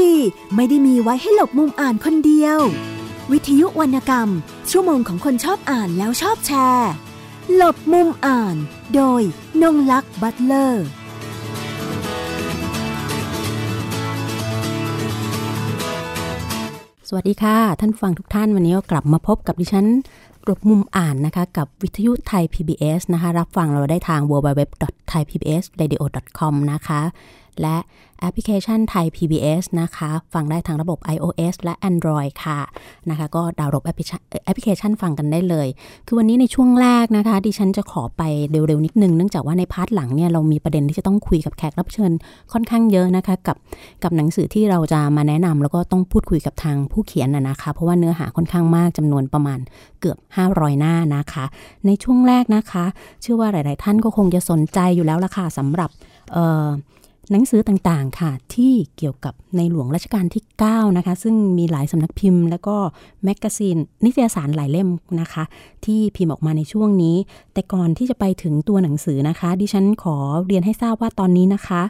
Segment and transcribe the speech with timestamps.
[0.00, 0.12] ดี
[0.54, 2.58] ไม่ได้มีไว้ให้หลบมุมอ่านคนเดียว
[3.32, 4.28] วิทยุวรรณกรรม
[4.70, 6.90] ชั่วโมงของคนชอบอ่านแล้วชอบแชร์
[7.54, 8.56] หลบมุมอ่าน
[8.94, 9.22] โดย
[9.62, 10.86] นงลักษ์บัตเลอร์
[17.08, 19.86] สวัสดีค่ะ ท่านผู้ฟังทุกท่านวันนี้ก็กลับมาพบกับดิฉัน
[20.44, 27.00] หลบมุมอ่านนะคะ กับวิทยุไทย PBS นะคะ รับฟังเราได้ทาง www.thaipbsradio.com นะคะ
[27.60, 27.76] และ
[28.20, 32.60] แอปพลิเคชันไทย PBS นะคะ ฟังได้ทางระบบ iOS และ Android ค่ะ
[33.10, 35.68] นะคะ ก็ดาวน์โหลดแอปพลิเคชันฟังกันได้เลย
[36.06, 42.12] คือวันนี้ในช่วงแรกนะคะ ดิฉันจะขอไปเร็วๆนิดนึง เนื่องจากว่าใน part หลังเนี่ยเรามีประเด็นที่จะต้องคุยกับแขกรับเชิญ
[42.52, 43.56] ค่อนข้างเยอะนะคะ กับ
[44.02, 49.58] กับหนังสือที่เราจะมาแนะนำแล้วก็ต้องพูดคุยกับทางผู้เขียนนะนะคะ เพราะว่าเนื้อหาค่อนข้างมากจำนวนประมาณ
[50.00, 51.44] เกือบ 500 หน้านะคะ
[51.86, 52.84] ในช่วงแรกนะคะ
[53.22, 55.90] เชื่อว่าหลาย ๆ ท่านก็คงจะสนใจอยู่แล้วล่ะค่ะสำหรับ
[57.30, 62.76] หนังสือต่างๆค่ะที่เกี่ยวกับในหลวงรัชกาลที่ 9 นะคะ ซึ่งมีหลายสำนักพิมพ์ แล้วก็
[63.24, 64.88] magazine นิตยสารหลายเล่ม
[65.20, 65.44] นะคะ
[65.84, 67.16] ที่พิมพ์ออกมาในช่วงนี้
[67.52, 71.82] แต่ก่อนที่จะไปถึงตัวหนังสือนะคะ ดิฉันขอเรียนให้ทราบว่าตอนนี้นะคะ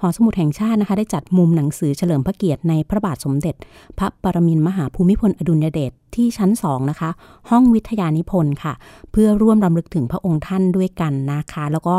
[0.00, 3.54] หอสมุดแห่งชาตินะคะ ได้จัดมุมหนังสือเฉลิมพระเกียรติในพระบาทสมเด็จ
[3.98, 7.10] พระปรมินทมหาภูมิพลอดุลยเดชที่ชั้น 2 นะคะ
[7.50, 8.74] ห้องวิทยานิพนธ์ค่ะ
[9.10, 11.96] เพื่อร่วมรำลึกถึงพระองค์ท่านด้วยกันนะคะ แล้วก็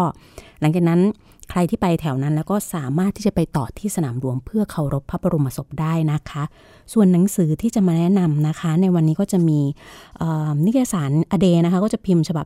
[0.61, 1.01] หลังจากนั้น
[1.49, 6.43] ใครที่ไปแถวนั้นแล้วก็สามารถที่จะไปต่อที่สนามหลวงเพื่อเคารพพระบรมศพได้นะคะ
[6.93, 9.59] ส่วนหนังสือที่จะมาแนะนำนะคะ ในวันนี้ก็จะมี
[10.65, 12.45] นิตยสารอเดนะคะ ก็จะพิมพ์ฉบับ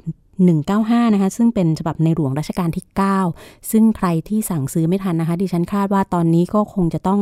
[0.58, 2.86] 195 นะคะ ซึ่งเป็นฉบับในหลวงรัชกาลที่
[3.28, 7.20] 9 ซึ่งใครที่สั่งซื้อไม่ทันนะคะ ดิฉันคาดว่าตอนนี้ก็คงจะต้อง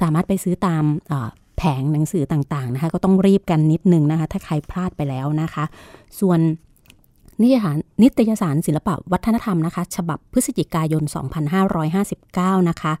[0.00, 0.84] สามารถไปซื้อตาม
[1.56, 5.64] แผงหนังสือต่างๆนะคะ ก็ต้องรีบกันนิดนึงนะคะ ถ้าใครพลาดไปแล้วนะคะ
[6.20, 6.40] ส่วน
[7.42, 11.02] นิยสารนิตยสารศิลปะวัฒนธรรมนะคะ ฉบับพฤศจิกายน
[11.86, 12.92] 2559 นะคะ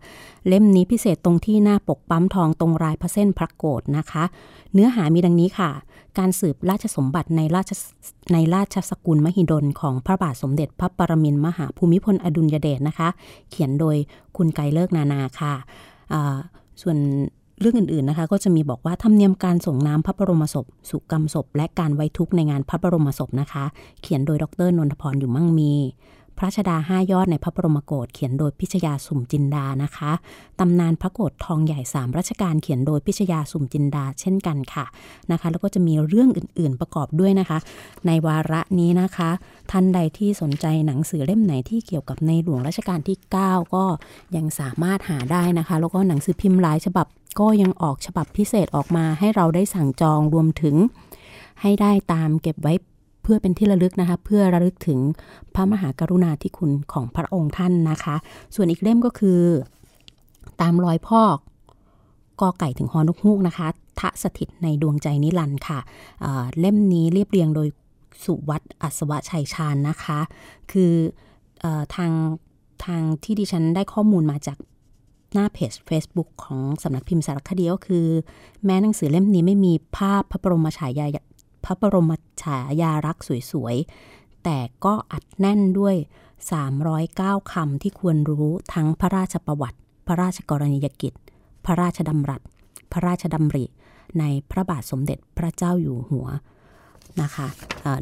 [0.48, 4.24] เล่มนี้พิเศษตรงที่หน้าปกปั๊มทองตรงรายพระเส้นพระโกฏนะคะ
[4.72, 5.70] เนื้อหามีดังนี้ค่ะ
[6.18, 7.70] การสืบราชสมบัติในราช
[8.32, 13.08] ในราชสกุลมหิดลของพระบาทสมเด็จพระปรมินทมหาภูมิพลอดุลยเดชนะคะ
[13.50, 13.96] เขียนโดย
[14.36, 15.54] คุณไกรเลิกนานาค่ะ
[16.82, 16.98] ส่วน
[17.60, 23.64] เรื่องอื่นๆนะคะ ก็จะมีบอกว่าธรรมเนียมการส่งน้ำพระบรมศพ สุกรรมศพ และการไว้ทุกข์ในงานพระบรมศพนะคะ
[24.02, 25.72] เขียนโดยดรนนทพรอยู่มั่งมี
[26.42, 30.12] พระชดาห้ายอดในพระบรมโกศเขียนโดยพิชยาสุ่มจินดานะคะ
[30.60, 34.84] ตำนานพระโกศทองใหญ่สามรัชกาลเขียนโดยพิชยาสุ่มจินดาเช่นกันค่ะ
[35.30, 37.58] นะคะ แล้วก็จะมีเรื่องอื่นๆประกอบด้วยนะคะ
[38.06, 39.30] ในวาระนี้นะคะ
[39.70, 43.84] ท่านใดที่สนใจหนังสือเล่มไหนที่เกี่ยวกับในหลวงรัชกาลที่ 9 ก็
[44.36, 47.06] ยังสามารถหาได้นะคะ แล้วก็หนังสือพิมพ์หลายฉบับ
[47.38, 50.76] ก็ยังออกฉบับพิเศษออกมาให้เราได้สั่งจองรวมถึง
[51.60, 52.74] ให้ได้ตามเก็บไว้
[53.22, 54.98] เพื่อเป็นที่ระลึกนะคะ เพื่อระลึกถึง
[55.54, 58.16] พระมหากรุณาธิคุณของพระองค์ท่านนะคะ
[58.54, 59.40] ส่วนอีกเล่มก็คือ
[60.60, 61.22] ตามรอยพ่อ
[62.40, 63.66] กอไก่ถึงฮอนกฮูกนะคะ
[64.00, 65.78] ทะสถิตในดวงใจนิรันด์ค่ะ
[66.20, 67.68] เเล่มนี้เรียบเรียงโดย
[68.24, 70.18] สุวัตอัศวะชัยชาญนะคะ
[70.72, 70.92] คือ
[71.64, 72.12] อทาง
[72.84, 74.58] ทางที่ดิฉันได้ข้อมูลมาจาก
[75.32, 78.06] หน้าเพจ Facebook ของสำนักพิมพ์สารคดีก็คือ
[78.64, 81.06] แม้หนังสือเล่มนี้ไม่มีภาพพระบรมฉายา
[81.64, 85.96] พระบรมฉายารักษ์สวยๆ แต่ก็อัดแน่นด้วย
[86.72, 91.12] 309 คำที่ควรรู้ทั้งพระราชประวัติ พระราชกรณียกิจ
[91.64, 92.40] พระราชดำรัส
[92.92, 93.64] พระราชดำริ
[94.18, 96.26] ในพระบาทสมเด็จพระเจ้าอยู่หัว
[97.22, 97.48] นะคะ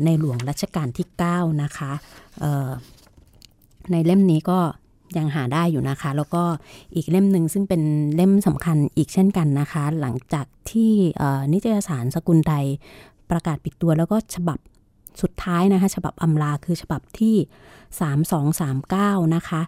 [0.05, 1.93] ในหลวงรัชกาลที่ 9 นะคะ
[3.93, 4.59] ในเล่มนี้ก็
[5.17, 6.43] ยังหาได้อยู่นะคะ แล้วก็
[6.95, 7.83] อีกเล่มหนึ่งซึ่งเป็น
[8.15, 10.93] เล่มสำคัญอีกเช่นกันนะคะ หลังจากที่
[11.53, 12.55] นิตยสารสกุลใด
[13.31, 14.59] ประกาศปิดตัวแล้วก็ฉบับ
[15.23, 17.37] สุดท้ายนะคะ ฉบับอำลาคือฉบับที่
[19.19, 19.61] 3239 นะคะ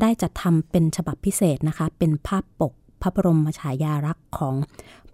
[0.00, 4.54] ได้จัดทำเป็นฉบับพิเศษนะคะ เป็นภาพปกพระบรมฉายารักษ์ของ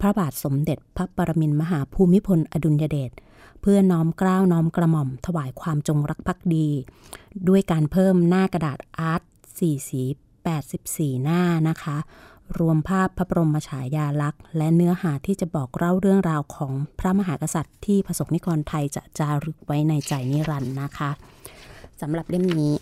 [0.01, 3.11] พระบาทสมเด็จพระปรมินทมหาภูมิพลอดุลยเดช
[3.61, 6.69] เพื่อน้อมกล้าวน้อมกระหม่อมถวายความจงรักภักดี
[7.49, 9.23] ด้วยการเพิ่มหน้ากระดาษอาร์ต
[9.69, 10.03] 4 สี
[10.63, 11.99] 84 หน้านะคะ
[12.59, 21.11] รวมภาพพระบรมฉายาลักษณ์ และเนื้อหาที่จะบอกเล่าเรื่องราวของพระมหากษัตริย์ ที่ประสบนิกรไทยจะจารึกไว้ในใจนิรันดร์นะคะ
[22.01, 22.73] สำหรับเล่มนี้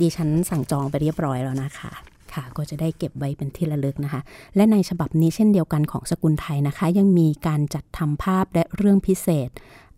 [0.00, 1.92] ดิฉันสั่งจองไปเรียบร้อยแล้วนะคะ
[2.32, 4.20] ค่ะก็จะได้เก็บไว้เป็นที่ระลึกนะคะ
[4.56, 9.50] และในฉบับนี้เช่นเดียวกันของสกุลไทยนะคะ ยังมีการจัดทำภาพและเรื่องพิเศษ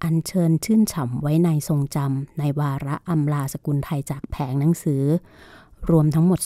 [0.02, 5.02] อัญเชิญชื่นฉ่ำไว้ในทรงจำในวาระอำลาสกุลไทยจากแผงหนังสือ
[5.90, 6.40] รวมทั้งหมด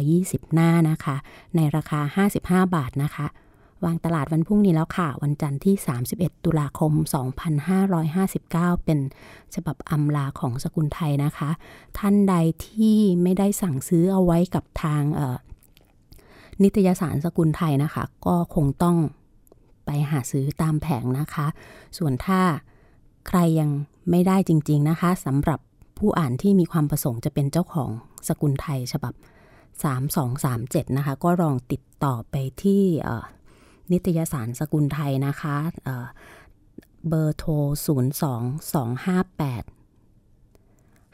[0.00, 1.16] 220 หน้านะคะ
[1.56, 2.00] ในราคา
[2.66, 3.26] 55 บาทนะคะ
[3.84, 5.74] วางตลาดวันพรุ่งนี้แล้วค่ะ วันจันทร์ที่
[6.10, 6.92] 31 ตุลาคม
[7.68, 8.98] 2559 เป็น
[9.54, 11.50] ฉบับอำลาของสกุลไทยนะคะ
[11.98, 12.34] ท่านใด
[12.66, 15.02] ที่ไม่ได้สั่งซื้อเอาไว้กับทาง
[16.62, 18.96] นิตยสารสกุลไทยนะคะ ก็คงต้อง
[19.86, 21.46] ไปหาซื้อตามแผงนะคะ
[21.98, 22.40] ส่วนถ้า
[23.28, 23.70] ใครยัง
[24.10, 25.58] ไม่ได้จริง ๆนะคะสำหรับ
[25.98, 27.90] ผู้อ่านที่มีความประสงค์จะเป็นเจ้าของ
[28.28, 29.14] สกุลไทยฉบับ
[30.04, 32.82] 3237 นะคะ ก็ลองติดต่อไปที่
[33.92, 37.58] นิตยสารสกุลไทยนะคะเเบอร์โทร 02258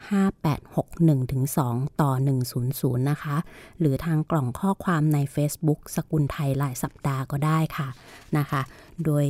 [0.09, 1.43] 5861ถึง
[1.73, 2.11] 2ต่อ
[2.59, 3.37] 100 นะคะ
[3.79, 7.87] หรือทางกล่องข้อความใน Facebook สกุลไทยรายสัปดาห์ก็ได้ค่ะ
[8.37, 8.61] นะคะ
[9.05, 9.25] โดย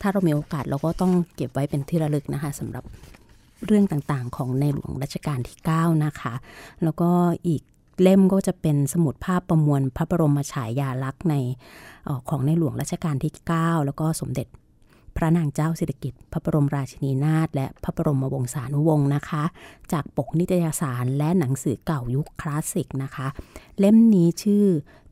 [0.00, 2.84] ถ้าเรามีโอกาสเราก็ต้องเก็บไว้เป็นที่ระลึกนะคะสำหรับ
[3.66, 6.34] เรื่องต่างๆ ของในหลวงรัชกาลที่ 9 นะคะ
[6.82, 7.10] แล้วก็
[7.48, 7.62] อีก
[8.02, 11.34] เล่มก็จะเป็นสมุดภาพประมวลพระบรมฉายาลักษณ์ใน
[12.08, 14.46] ออของในหลวงรัชกาลที่ 9 แล้วก็สมเด็จ
[15.16, 19.42] พระนางเจ้าสิริกิติ์พระบรมราชินีนาถและพระบรมวงศานุวงศ์นะคะ
[19.92, 23.26] จากปกนิตยสารและหนังสือเก่ายุคคลาสสิกนะคะ
[23.78, 24.64] เล่มนี้ชื่อ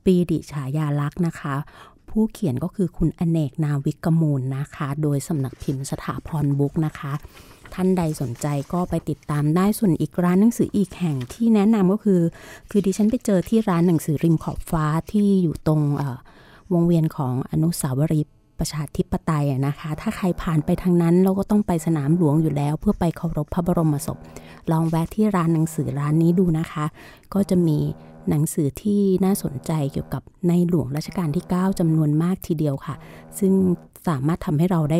[0.05, 1.55] ปีดิฉายาลักษณ์นะคะ
[2.09, 7.13] ผู้เขียนก็คือคุณอเนกนาวิกมูลนะคะ โดยสำนักพิมพ์สถาพรบุ๊กนะคะ
[7.73, 12.21] ท่านใดสนใจก็ไปติดตามได้ส่วนอีกร้านหนังสืออีกแห่งที่แนะนำก็คือ
[12.69, 15.81] คือดิฉันไปเจอที่ร้านหนังสือริมขอบฟ้าที่อยู่ตรง
[16.73, 24.17] วงเวียนของอนุสาวรีย์ประชาธิปไตยนะคะ ถ้าใครผ่านไปทางนั้นเราก็ต้องไปสนามหลวงอยู่แล้ว เพื่อไปเคารพพระบรมศพ
[24.71, 26.85] ลองแวะที่ร้านหนังสือร้านนี้ดูนะคะ
[27.33, 27.77] ก็จะมี
[28.29, 32.95] หนังสือที่น่าสนใจเกี่ยวกับในหลวงรัชกาลที่ 9จำนวนมากทีเดียวค่ะ
[33.39, 33.53] ซึ่ง
[34.07, 34.99] สามารถทำให้เราได้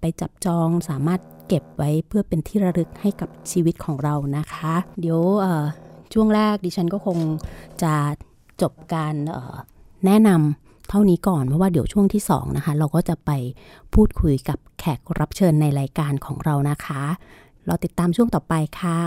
[0.00, 5.20] ไปจับจองสามารถ เก็บไว้เพื่อเป็นที่ระลึกให้กับชีวิตของเรานะคะ เดี๋ยว
[6.12, 7.18] ช่วงแรกดิฉันก็คง
[7.82, 7.94] จะ
[8.62, 9.14] จบการ
[10.06, 13.30] แนะนำเท่านี้ก่อน เพราะว่าเดี๋ยวช่วงที่2นะคะเราก็จะไป
[13.94, 17.02] พูดคุยกับแขกรับเชิญในรายการของเรานะคะ
[17.66, 19.00] เราติดตามช่วงต่อไปค่ะ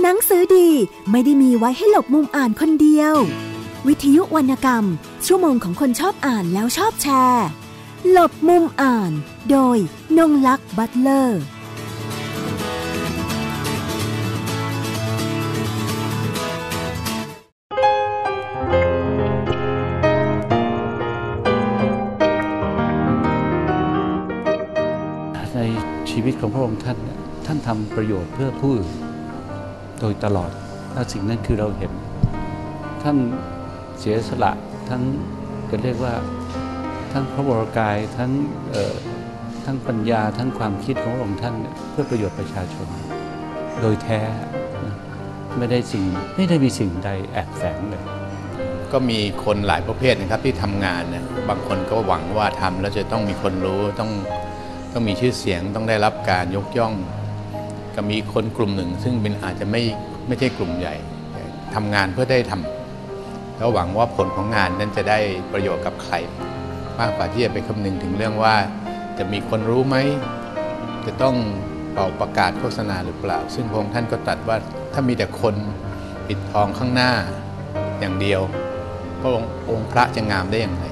[0.00, 0.68] หนังสือดี
[1.10, 3.16] ไม่ได้มีไว้ให้หลบมุมอ่านคนเดียว
[3.86, 4.84] วิทยุวรรณกรรม
[5.26, 7.46] ชั่วโมงของคนชอบอ่านแล้วชอบแชร์
[8.10, 9.12] หลบมุมอ่าน
[9.50, 9.76] โดย
[10.18, 11.42] นงลักษ์บัตเลอร์
[25.54, 25.60] ใน
[26.10, 26.98] ชีวิตของพระองค์ท่าน
[27.46, 28.90] ท่านทำประโยชน์เพื่อผู้อื่น
[30.00, 30.50] โดยตลอด
[30.92, 31.92] และสิ่งนั้นคือเราเห็น
[33.02, 33.16] ท่าน
[34.00, 34.52] เสียสละ
[34.88, 35.02] ทั้ง
[35.70, 36.14] จะเรียกว่า
[37.12, 38.30] ทั้งพระวรกายทั้ง
[39.64, 41.54] ทั้งปัญญาทั้งความคิดขององค์ท่าน
[41.90, 42.86] เพื่อประโยชน์ประชาชน
[43.80, 44.20] โดยแท้
[45.58, 46.04] ไม่ได้สิ่ง
[46.36, 48.02] ไม่ได้มีสิ่งใดแอบแฝงเลย
[48.92, 54.10] ก็มีคนหลายประเภทนะครับที่ทำงานเนี่ยบางคนก็หวังว่าทำแล้วจะต้องมีคนรู้ต้อง
[54.92, 56.94] ต้องมีชื่อเสียงต้องได้รับการยกย่อง
[57.94, 59.82] ก็มีคนกลุ่มหนึ่ง ซึ่งเป็นอาจจะไม่
[60.26, 60.94] ไม่ใช่กลุ่มใหญ่
[61.74, 62.77] ทำงานเพื่อได้ทำ
[63.58, 65.18] แล้วหวังว่าผลของงานนั้นจะได้
[65.52, 66.14] ประโยชน์กับใคร
[66.98, 68.54] มากกว่าที่จะไปคำนึงถึงเรื่องว่า
[69.18, 69.96] จะมีคนรู้ไหม
[71.06, 71.36] จะต้อง
[71.92, 74.56] เป่าประกาศโฆษณาหรือเปล่า ซึ่งพระองค์ท่านก็ตรัสว่า
[74.92, 75.54] ถ้ามีแต่คน
[76.26, 77.12] ปิดทองข้างหน้า
[78.00, 78.40] อย่างเดียว
[79.20, 79.30] พระ
[79.70, 80.84] องค์พระจะงามได้อย่างไร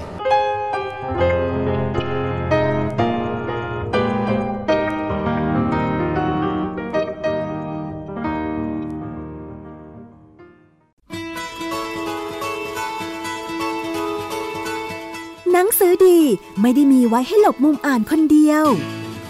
[16.68, 18.64] ไม่ได้มีไว้ให้หลบมุมอ่านคนเดียว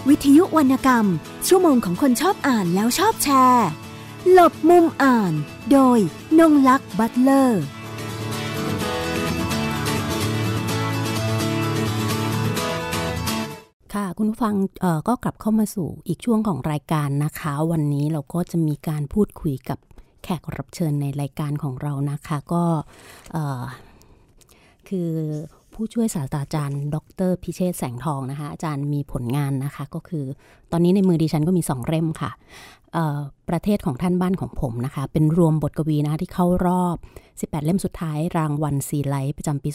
[0.09, 1.05] วิทยุวรรณกรรม
[1.47, 3.67] ชั่วโมงของคนชอบอ่านแล้วชอบแชร์
[4.31, 5.33] หลบมุมอ่าน
[5.71, 5.99] โดย
[6.39, 7.63] นงลักษ์บัตเลอร์
[13.93, 14.55] ค่ะคุณผู้ฟัง
[15.07, 19.79] ก็กลับเข้ามาสู่อีกช่วงของรายการนะคะ วันนี้เราก็จะมีการพูดคุยกับ
[20.23, 22.63] แขกรับเชิญในรายการของเรานะคะ ก็
[24.89, 25.11] คือ
[25.77, 26.97] ผู้ช่วยศาสตราจารย์ ด
[27.29, 30.25] ร พิเชษแสงทองนะคะ อาจารย์มีผลงานนะคะ ก็คือ
[30.71, 32.31] ตอนนี้ในมือดิฉันก็มีสองเล่มค่ะ
[33.49, 36.95] ประเทศของท่านบ้านของผมนะคะ เป็นรวมบทกวีนะคะที่เข้ารอบ
[37.51, 39.69] 18 เล่มสุดท้าย รางวัลซีไลท์ประจำปี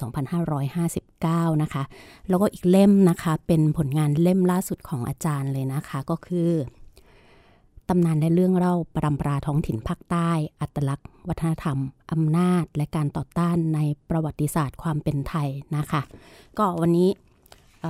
[0.79, 1.83] 2559 นะคะ
[2.29, 6.51] แล้วก็อีกเล่มนะคะ เป็นผลงานเล่มล่าสุดของอาจารย์เลยนะคะ ก็คือ
[7.95, 10.31] ตำนานและเรื่องเล่าปรำปราท้องถิ่นภาคใต้
[10.61, 11.79] อัตลักษณ์ วัฒนธรรม
[12.13, 13.81] อำนาจ และการต่อต้านใน
[14.11, 16.03] ประวัติศาสตร์ความเป็นไทยนะคะ
[16.59, 17.09] ก็วันนี้
[17.81, 17.85] เ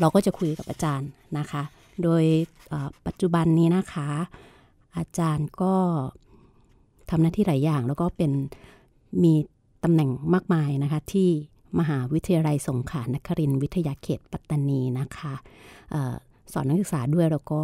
[0.00, 1.62] เราก็จะคุยกับอาจารย์นะคะ
[2.02, 2.24] โดย
[3.06, 4.08] ปัจจุบันนี้นะคะ
[4.96, 5.74] อาจารย์ก็
[7.10, 8.32] ทำหน้าที่หลายอย่างแล้วก็เป็น
[9.22, 9.34] มี
[9.84, 11.28] ตำแหน่งมากมายนะคะที่
[11.78, 15.34] มหาวิทยาลัยสงขลานครินทร์วิทยาเขตปัตตานีนะคะ
[16.52, 17.60] สอนนักศึกษาด้วยแล้วก็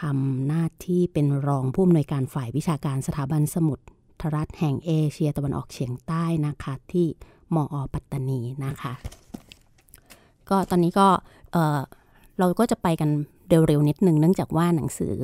[0.00, 3.78] ทำหน้าที่เป็นรองผู้อำนวยการฝ่ายวิชาการสถาบันสมุด
[4.20, 7.06] ทรัฐแห่งเอเชียตะวันออกเฉียงใต้นะคะที่
[7.54, 8.92] มอปัตตานีนะคะ
[10.48, 11.08] ก็ตอนนี้ก็
[12.38, 13.10] เราก็จะไปกัน
[13.48, 15.14] เร็วๆนิดนึงเนื่องจากว่าหนังสือ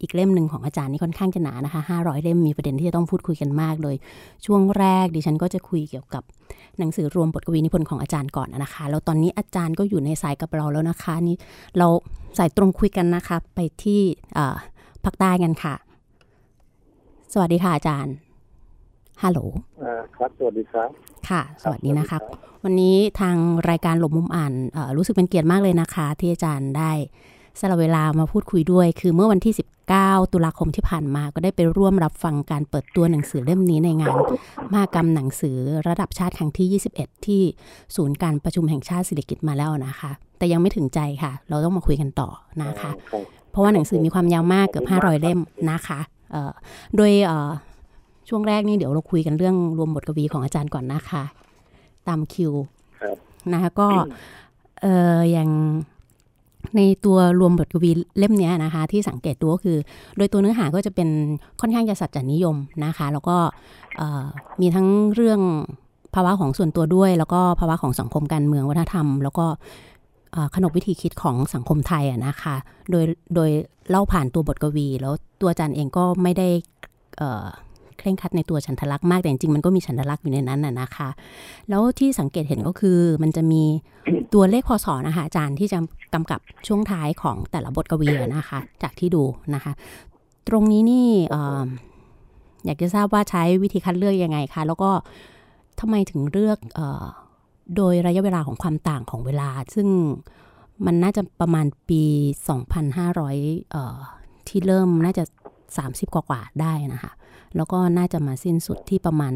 [0.00, 3.96] อีกเล่มหนึ่งของอาจารย์นี่ค่อนข้างจะหนานะคะ500 เล่มมีประเด็นที่จะต้องพูดคุยกันมากเลย
[4.46, 6.22] ช่วงแรกดิฉันก็จะคุยเกี่ยวกับ
[6.78, 11.36] หนังสือรวมบทกวีนิพนธ์ของอาจารย์ก่อนนะคะแล้วตอนนี้อาจารย์ก็อยู่ในสายกับเราแล้วนะคะนี่
[11.78, 11.86] เรา
[12.38, 14.00] สายตรงคุยกันนะคะไปที่
[15.04, 15.74] ภาคใต้กันค่ะ
[17.32, 18.14] สวัสดีค่ะอาจารย์
[19.22, 19.40] ฮัลโหล
[20.16, 20.88] ครับสวัสดีครับ
[21.28, 22.22] ค่ะ สวัสดีนะครับ
[22.64, 23.36] วันนี้ทาง
[23.70, 24.52] รายการหลบมุมอ่าน
[24.96, 26.92] รู้สึกเป็นเกียรติมากเลยนะคะ ที่อาจารย์ได้
[27.60, 29.54] สละเวลามาพูดคุยด้วย คือเมื่อวันที่
[29.92, 34.16] 19 ตุลาคมที่ผ่านมาก็ได้ไปร่วมรับฟังการเปิดตัวหนังสือเล่มนี้ในงาน
[34.72, 37.42] มหกรรมหนังสือระดับชาติครั้งที่ 21 ที่
[37.96, 42.28] ศูนย์การประชุมแห่งชาติสิริกิตมาแล้วนะคะ แต่ยังไม่ถึงใจค่ะ เราต้องมาคุยกันต่อ
[42.62, 42.90] นะคะ
[43.50, 46.00] เพราะว่าหนังสือมีความยาวมากเกือบ500 เล่มนะคะ
[46.96, 47.12] โดย
[48.28, 51.22] ช่วงแรกนี่เดี๋ยวเราคุยกันเรื่องรวมบทกวีของอาจารย์ก่อนนะคะ
[52.08, 52.52] ตามคิว
[53.52, 53.88] นะคะก็
[54.82, 54.86] เอ
[55.16, 55.50] ออย่าง
[56.76, 59.76] ในตัวรวมบทกวีเล่มนี้นะคะ ที่สังเกตดูก็คือ
[60.16, 61.08] โดยตัวเนื้อหาก็จะเป็น
[61.60, 63.36] ค่อนข้างจะสัจจนิยมนะคะ แล้วก็
[64.60, 65.40] มีทั้งเรื่อง
[66.14, 69.46] ภาวะของส่วนตัวด้วย แล้วก็ภาวะของสังคมการเมืองวัฒนธรรม แล้วก็
[70.54, 72.56] ขนบวิธีคิดของสังคมไทยอะนะคะ
[72.90, 73.50] โดยโดย
[73.90, 76.48] เล่าผ่านตัวบทกวี แล้วตัวจารย์เองก็ไม่ได้
[77.98, 81.08] เคร่งคัดในตัวฉันทลักษณ์มากแต่จริงมันก็มีฉันทลักษณ์อยู่ในนั้นน่ะนะคะ
[81.68, 83.62] แล้วที่สังเกตเห็นก็คือมันจะมี
[84.34, 85.78] ตัวเลขพศนะคะอาจารย์ที่จะ
[86.14, 89.22] กำกับช่วงท้ายของแต่ละบทกวีนะคะ จากที่ดู
[89.54, 89.72] นะคะ
[90.48, 91.08] ตรงนี้นี่
[92.64, 94.90] อยากจะทราบว่าใช้วิธีคัดเลือกยังไงคะแล้วก็
[95.80, 96.58] ทำไมถึงเลือก
[97.76, 99.88] โดยระยะเวลาของความต่างของเวลา ซึ่ง
[100.86, 102.02] มันน่าจะประมาณปี
[103.24, 105.24] 2,500ที่เริ่มน่าจะ
[105.68, 107.12] 30 กว่าๆได้นะคะ
[107.56, 109.32] แล้วก็น่าจะมาสิ้นสุดที่ประมาณ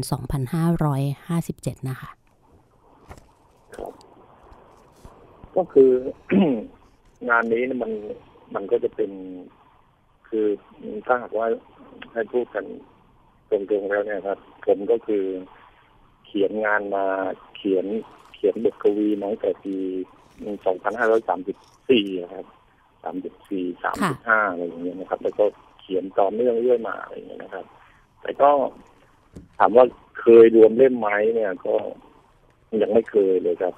[1.13, 2.09] 2,557 นะคะ
[5.55, 5.91] ก็คือ
[7.29, 7.91] งานนี้มัน
[8.55, 9.11] มันก็จะเป็น
[10.27, 10.45] คือ
[11.05, 11.47] ถ้าหากว่า
[12.13, 12.65] ให้พูดกัน
[13.49, 15.23] ตรงๆแล้วเนี่ยครับ ผมก็คือ
[16.25, 17.05] เขียนงานมา
[17.55, 17.85] เขียน
[18.35, 19.75] เขียนบทกวีมาตั้งแต่ปี
[20.53, 22.45] 2534นะครับ
[23.03, 25.45] 34 35อะไรอย่างเงี้ยนะครับ แล้วก็
[25.79, 27.65] เขียนต่อเนื่องเรื่อยมาอะไรอย่างเงี้ยนะครับ
[28.21, 28.49] แต่ก็
[29.57, 29.85] ถามว่า
[30.19, 31.73] เคยรวมเล่มไหมเนี่ยก็
[32.81, 33.73] ยังไม่เคยเลยครับ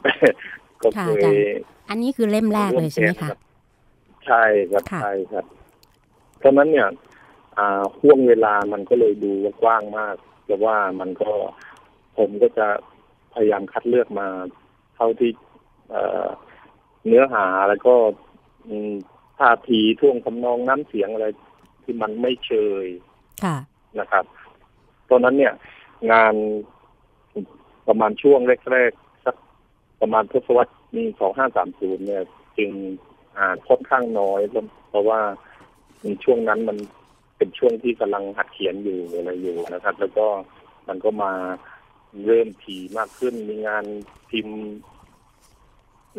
[0.83, 1.21] ก็เคย
[1.89, 3.29] อันนี้คือเล่มแรกเลยใช่ไหมคะ
[4.25, 5.45] ใช่ครับใช่ครับ
[6.39, 6.89] เพราะนั้นเนี่ย
[8.01, 10.15] ห่วงเวลามันก็เลยดูกว้างมาก
[10.45, 11.31] แต่ว่ามันก็
[12.17, 12.67] ผมก็จะ
[13.33, 14.27] พยายามคัดเลือกมา
[14.95, 15.31] เท่าที่
[17.07, 17.95] เนื้อหาแล้วก็
[19.39, 21.27] ท่าทีท่วงคำนองน้ำเสียงอะไร
[21.83, 22.51] ที่มันไม่เช
[22.83, 22.85] ย
[23.99, 24.25] นะครับ
[25.09, 25.53] ตอนนั้นเนี่ย
[26.11, 26.33] งาน
[27.87, 28.39] ประมาณช่วง
[28.71, 29.04] แรกๆสัก
[30.01, 32.23] ประมาณทศวรรษมีสองห้าสามศูนย์เนี่ย
[32.57, 32.69] จึง
[33.37, 34.41] อ่านค่อนข้างน้อย
[34.89, 35.19] เพราะว่า
[36.03, 36.77] ในช่วงนั้นมัน
[37.37, 40.25] เป็นช่วงที่กำลังหัดเขียนอยู่อะไรอยู่นะครับ แล้วก็
[40.87, 41.31] มันก็มา
[42.25, 43.85] เริ่มถี่มากขึ้น มีงาน
[44.29, 44.57] พิมพ์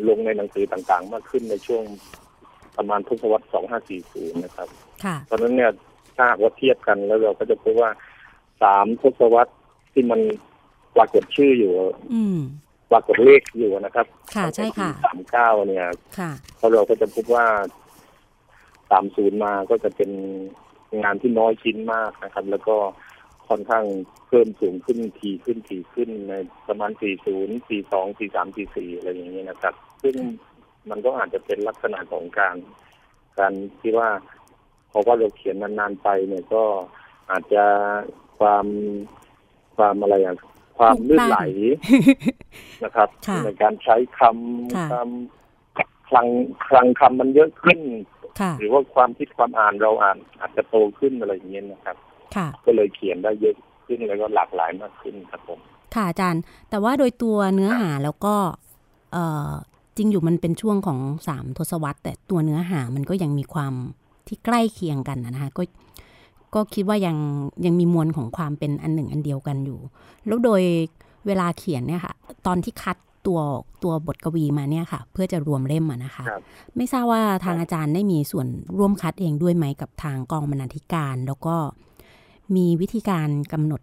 [0.07, 1.83] ลงในหนังสือต่างๆ มากขึ้นในช่วง
[2.77, 4.67] ประมาณทศวรรษสองห้าสี่ศูนย์นะครับ
[5.29, 5.71] ตอนนั้นเนี่ย
[6.15, 7.89] ถ้าหากว่าเทียบกันแล้วเราก็จะพบว่า
[8.61, 9.53] สามทศวรรษ
[9.93, 10.21] ที่มัน
[10.95, 11.71] ปรากฏชื่ออยู่
[12.91, 15.85] ปรากฏเลขอยู่นะครับค่ะใช่ค่ะสามเก้าเนี่ย
[16.19, 17.45] ค่ะพอเราก็จะพบว่า
[18.89, 20.11] สามศูนย์มาก็จะเป็น
[21.03, 22.77] งานที่น้อยชิ้นมากนะครับ แล้วก็
[23.49, 23.85] ค่อนข้าง
[24.27, 26.33] เพิ่มสูงขึ้นทีขึ้นทีขึ้นใน
[26.67, 30.15] ประมาณสี่ศูนย์สี่สองสี่สามสี่สี่อะไรอย่างเงี้ยนะครับ ซึ่ง
[30.89, 32.55] มันก็อาจจะเป็นลักษณะของการ
[33.39, 34.09] การที่ว่า
[34.89, 36.63] เพราะว่าเราเขียนนานๆไปเนี่ยก็
[37.31, 37.65] อาจจะ
[38.39, 38.65] ความ
[39.77, 40.35] ความอะไรอะ
[40.77, 41.39] ความลื่นไหล
[42.83, 43.09] นะครับ
[43.45, 46.27] ในการใช้คำคำคลัง
[46.67, 47.79] คลังคำมันเยอะขึ้น
[48.59, 51.97] หรือว่าความคิดความอ่านเราอ่านอาจจะโตขึ้นอะไรอย่างเงี้ยนะครับ
[52.65, 53.55] ก็เลยเขียนได้เยอะ
[53.85, 55.59] ขึ้นแล้วก็หลากหลายมากขึ้นครับผม
[55.95, 58.35] ค่ะอาจารย์ แต่ว่าโดยตัวเนื้อหาแล้วก็
[59.13, 59.17] เอ
[59.49, 59.51] อ
[59.97, 63.73] จริงอยู่มันเป็นช่วงของสามทศวรรษ แต่ตัวเนื้อหามันก็ยังมีความ
[64.27, 65.61] ที่ใกล้เคียงกันนะคะก็
[66.57, 67.17] ก็คิดว่ายัง
[67.65, 69.79] ยังมีมวลของความเป็นอันหนึ่งอันเดียวกันอยู่
[70.27, 70.61] แล้วโดย
[71.27, 72.13] เวลาเขียนเนี่ยค่ะ
[72.45, 72.97] ตอนที่คัด
[73.27, 73.39] ตัว
[73.83, 76.25] ตัวบทกวีมาเนี่ยค่ะ เพื่อจะรวมเล่มนะคะ
[76.75, 78.47] ไม่ทราบว่าทางอาจารย์ได้มีส่วน
[78.77, 81.55] ร่วมคัดเองด้วยไหมกับทางกองบรรณาธิการ แล้วก็
[82.55, 83.81] มีวิธีการกำหนด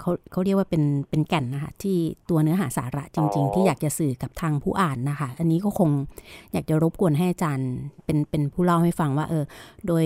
[0.00, 1.96] เขาเขาเรียกว่าเป็นเป็นแก่นนะคะ ที่
[2.30, 5.90] ตัวเนื้อหาสาระจริง ๆ ที่อยากจะสื่อกับทางผู้อ่านนะคะ อันนี้ก็คง
[6.52, 7.70] อยากจะรบกวนให้อาจารย์
[8.04, 9.44] เป็นเป็นผู้เล่าให้ฟังว่า เออ
[9.86, 10.04] โดย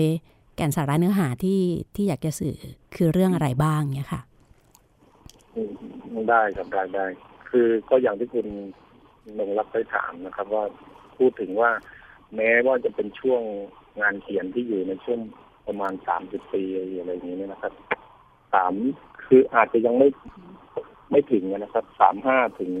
[0.59, 1.61] แก่นสาระเนื้อหาที่
[1.95, 2.57] ที่อยากจะสื่อ
[2.95, 4.21] คือเรื่องอะไรบ้างเนี่ยค่ะ
[6.29, 7.05] ได้ครับได้ได้
[7.49, 8.47] คือก็อย่างที่คุณ
[9.39, 10.63] นงรับได้ถามนะครับ ว่า
[11.17, 11.71] พูดถึงว่า
[12.35, 13.41] แม้ว่าจะเป็นช่วง
[14.01, 15.19] งานเขียนที่อยู่ในช่วง
[15.67, 16.63] ประมาณสามสิบปี
[16.99, 17.73] อะไรอย่างนี้นะครับ
[18.53, 18.73] สาม
[19.25, 20.07] คืออาจจะยังไม่
[21.11, 22.71] ไม่ถึงนะครับสามห้าถึง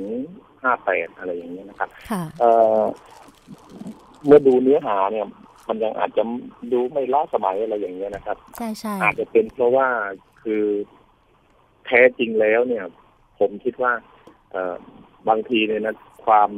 [0.63, 2.83] ห้าแปดอะไรอย่างนี้นะครับค่ะเอ่อ
[4.25, 5.27] เมื่อดูเนื้อหาเนี่ย
[5.69, 6.23] มันยังอาจจะ
[6.73, 9.87] ดูไม่ล้าสมัยอะไรอย่างเงี้ยนะครับ ใช่ใช่อาจจะเป็นเพราะว่า
[10.41, 10.63] คือ
[11.85, 12.85] แท้จริงแล้วเนี่ย
[13.39, 13.93] ผมคิดว่า
[14.51, 14.75] เอ่อ
[15.29, 15.95] บางทีเนี่ยนะ
[16.25, 16.51] ความ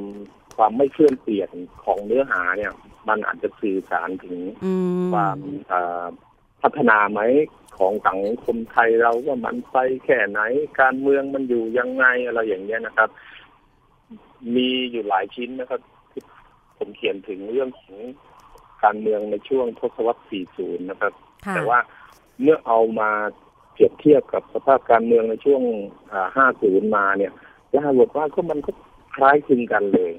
[0.58, 1.50] ความไม่เคลื่อนเปลี่ยน
[1.86, 2.72] ของเนื้อหาเนี่ย
[3.10, 5.38] มันอาจจะสื่อสารถึงอืมความ
[5.70, 6.06] เอ่อ
[6.62, 7.22] พัฒนาไหม
[7.78, 10.42] ของสังคมไทยเราว่ามันไปแค่ไหน
[10.80, 13.10] การเมืองมันอยู่ยังไงอะไรอย่างเงี้ยนะครับ
[14.56, 16.24] มีอยู่หลายชิ้นนะครับที่
[16.78, 17.96] ผมเขียนถึงเรื่องของ
[18.84, 20.22] การเมืองในช่วงทศวรรษ
[20.58, 21.14] 40 นะครับ
[21.46, 21.80] ค่ะแต่ว่า
[22.42, 23.10] เมื่อเอามา
[23.74, 25.62] เปรียบเทียบกับสภาพการเมืองในช่วง
[26.12, 27.32] อ่า50 มาเนี่ย
[27.72, 28.72] ปรากฏว่าก็มันก็
[29.16, 30.12] คล้ายคลึงกันเลย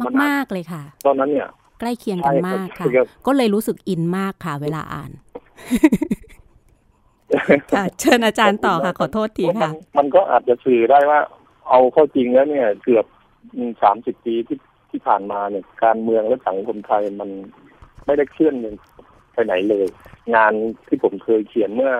[0.00, 1.48] มากมากๆเลยค่ะ ตอนนั้นเนี่ย
[1.80, 5.10] ใกล้เคียงกันมากใช่ค่ะครับก็เลยรู้สึกอินมากค่ะ เวลาอ่าน
[7.72, 11.20] ค่ะเชิญอาจารย์ต่อค่ะ ขอโทษทีมัค่ะนมันก็อาจจะสื่อได้ว่า
[11.68, 13.06] เอาเข้าจริงแล้วเนี่ย เกือบ
[13.82, 14.58] สามสิบปีที่
[14.90, 17.30] ที่ผ่านมาเนี่ย การเมืองและสังคมไทยมัน
[18.10, 18.54] ไม่ได้เคลื่อน
[19.32, 19.86] ไปไหนเลย
[20.34, 20.52] งาน
[20.86, 21.92] ที่ผมเคยเขียนเมื่อ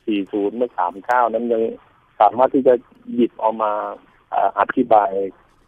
[0.00, 0.70] 40 เมื่อ
[1.02, 1.62] 39 นั้นยัง
[2.20, 2.74] สามารถที่จะ
[3.14, 3.72] หยิบเอามา
[4.34, 5.10] อ่าอธิบาย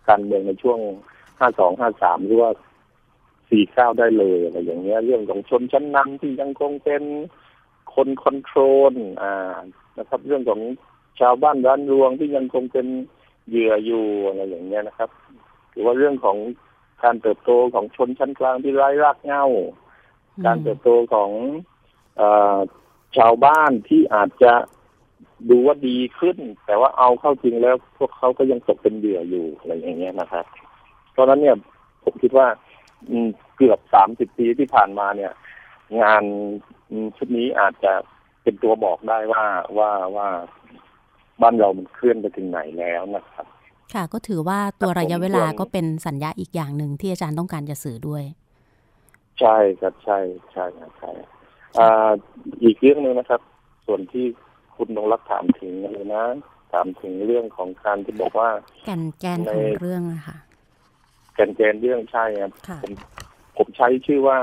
[0.08, 0.78] การเมืองในช่วง
[1.30, 2.50] 52 53 หรือว่า
[3.24, 7.02] 49 ได้เลยอะไรอย่างเงี้ย เรื่องของชนชั้นนำที่ยังคงเป็น
[7.94, 8.58] คนคอนโทร
[8.92, 9.58] ลอ่า
[9.98, 10.60] นะครับ เรื่องของ
[11.20, 12.86] ชาวบ้านร้านรวงที่ยังคงเป็น
[13.48, 15.10] เหยื่ออยู่อะไรอย่างเงี้ยนะครับ
[15.70, 16.36] หรือว่าเรื่องของ
[17.02, 19.46] การเติบโตของชนชั้นกลางที่ไร้รากเหง้า
[20.46, 21.30] การเติบโตของ
[22.16, 22.22] เอ
[22.56, 22.58] อ
[23.16, 24.52] ชาวบ้านที่อาจจะ
[25.50, 30.44] ดูว่าดีขึ้น แต่ว่าเอาเข้าจริงแล้ว พวกเขาก็ยังตกเป็นเหยื่ออยู่อะไรอย่างเงี้ยนะครับ
[31.12, 31.56] เพราะฉะนั้นเนี่ย
[32.04, 32.46] ผมคิดว่า
[33.08, 35.32] อืมเกือบสามสิบปีที่ผ่านมาเนี่ย
[36.02, 36.22] งาน
[36.90, 37.92] อืมชุดนี้อาจจะ
[38.42, 39.44] เป็นตัวบอกได้ว่า
[39.78, 40.28] ว่าว่า
[41.42, 43.46] บ้านเรามันเคลื่อนไปถึงไหนแล้วนะครับ
[43.94, 48.22] ค่ะก็ถือว่าตัวระยะเวลาส่วนก็เป็นสัญญาอีกอย่างหนึ่งที่อาจารย์ต้องการจะสื่อด้วย
[49.40, 50.18] ใช่ครับใช่
[50.52, 51.10] ใช่ครับใช่
[51.78, 52.10] อ่า
[52.64, 53.40] อีกเรื่องหนึ่งนะครับ
[53.86, 54.26] ส่วนที่
[54.76, 56.24] คุณนงรักถามถึงเลยนะ
[56.72, 58.50] ถามถึงเรื่องของการที่บอกว่า
[58.84, 60.38] แกนแกนของเรื่องอะค่ะ
[61.34, 62.92] แกนแกนเรื่องใช่ครับค่ะผม
[63.56, 64.38] ผมใช้ชื่อว่า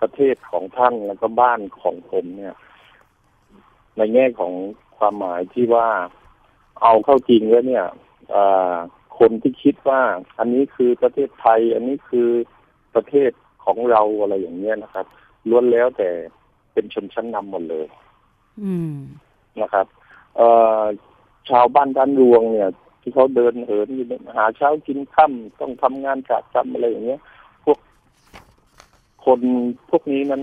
[0.00, 2.54] ประเทศของท่านแล้วก็บ้านของผมเนี่ย
[3.96, 4.52] ในแง่ของ
[4.98, 5.88] ความหมายที่ว่า
[6.82, 7.86] เอาเข้าจริงแล้วเนี่ย
[8.30, 8.74] เอ่อ
[9.18, 10.00] คนที่คิดว่า
[10.38, 12.28] อันนี้คือประเทศไทย อันนี้คือ
[12.94, 13.30] ประเทศ
[13.68, 15.06] ของเราอะไรอย่างเงี้ยนะครับ
[15.48, 16.08] ล้วนแล้วแต่
[16.72, 17.86] เป็นชนชั้นนำหมดเลย
[18.62, 18.94] อืม
[19.62, 19.86] นะครับ
[20.36, 20.48] เอ่
[20.80, 20.82] อ
[21.50, 27.20] ชาวบ้านด้านรวงเนี่ย ที่เขาเดินเหินอยู่เนี่ยหาเช้ากินค่ำต้องทำงานกะกรรมอะไรอย่างเงี้ย
[27.64, 27.78] พวก
[29.24, 29.40] คน
[29.90, 30.42] พวกนี้นั้น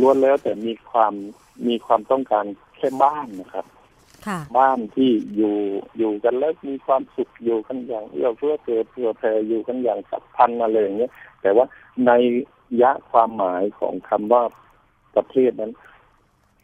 [0.00, 1.14] ล้วนแล้วแต่มีความ
[1.66, 2.44] มีความต้องการ
[2.76, 3.77] แค่บ้านนะครับค่ะ
[4.58, 5.56] บ้านที่อยู่
[5.98, 11.64] อยู่กันแล้วมีความสุขอยู่กันอย่างเอื้อเฟื้อเผื่อเผื่อแผ่อยู่กันอย่างสัมพันธ์อะไรอย่างเงี้ยแต่ว่า
[12.06, 12.10] ใน
[12.82, 14.42] ยะความหมายของคำว่า
[15.14, 15.72] ประเทศนั้น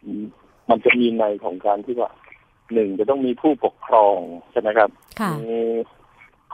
[0.03, 0.25] อืม
[0.69, 2.09] มันจะมีในของการที่ว่า
[2.73, 4.17] หนึ่งจะต้องมีผู้ปกครอง
[4.51, 4.89] ใช่ไหมครับ
[5.19, 5.59] ค่ะมี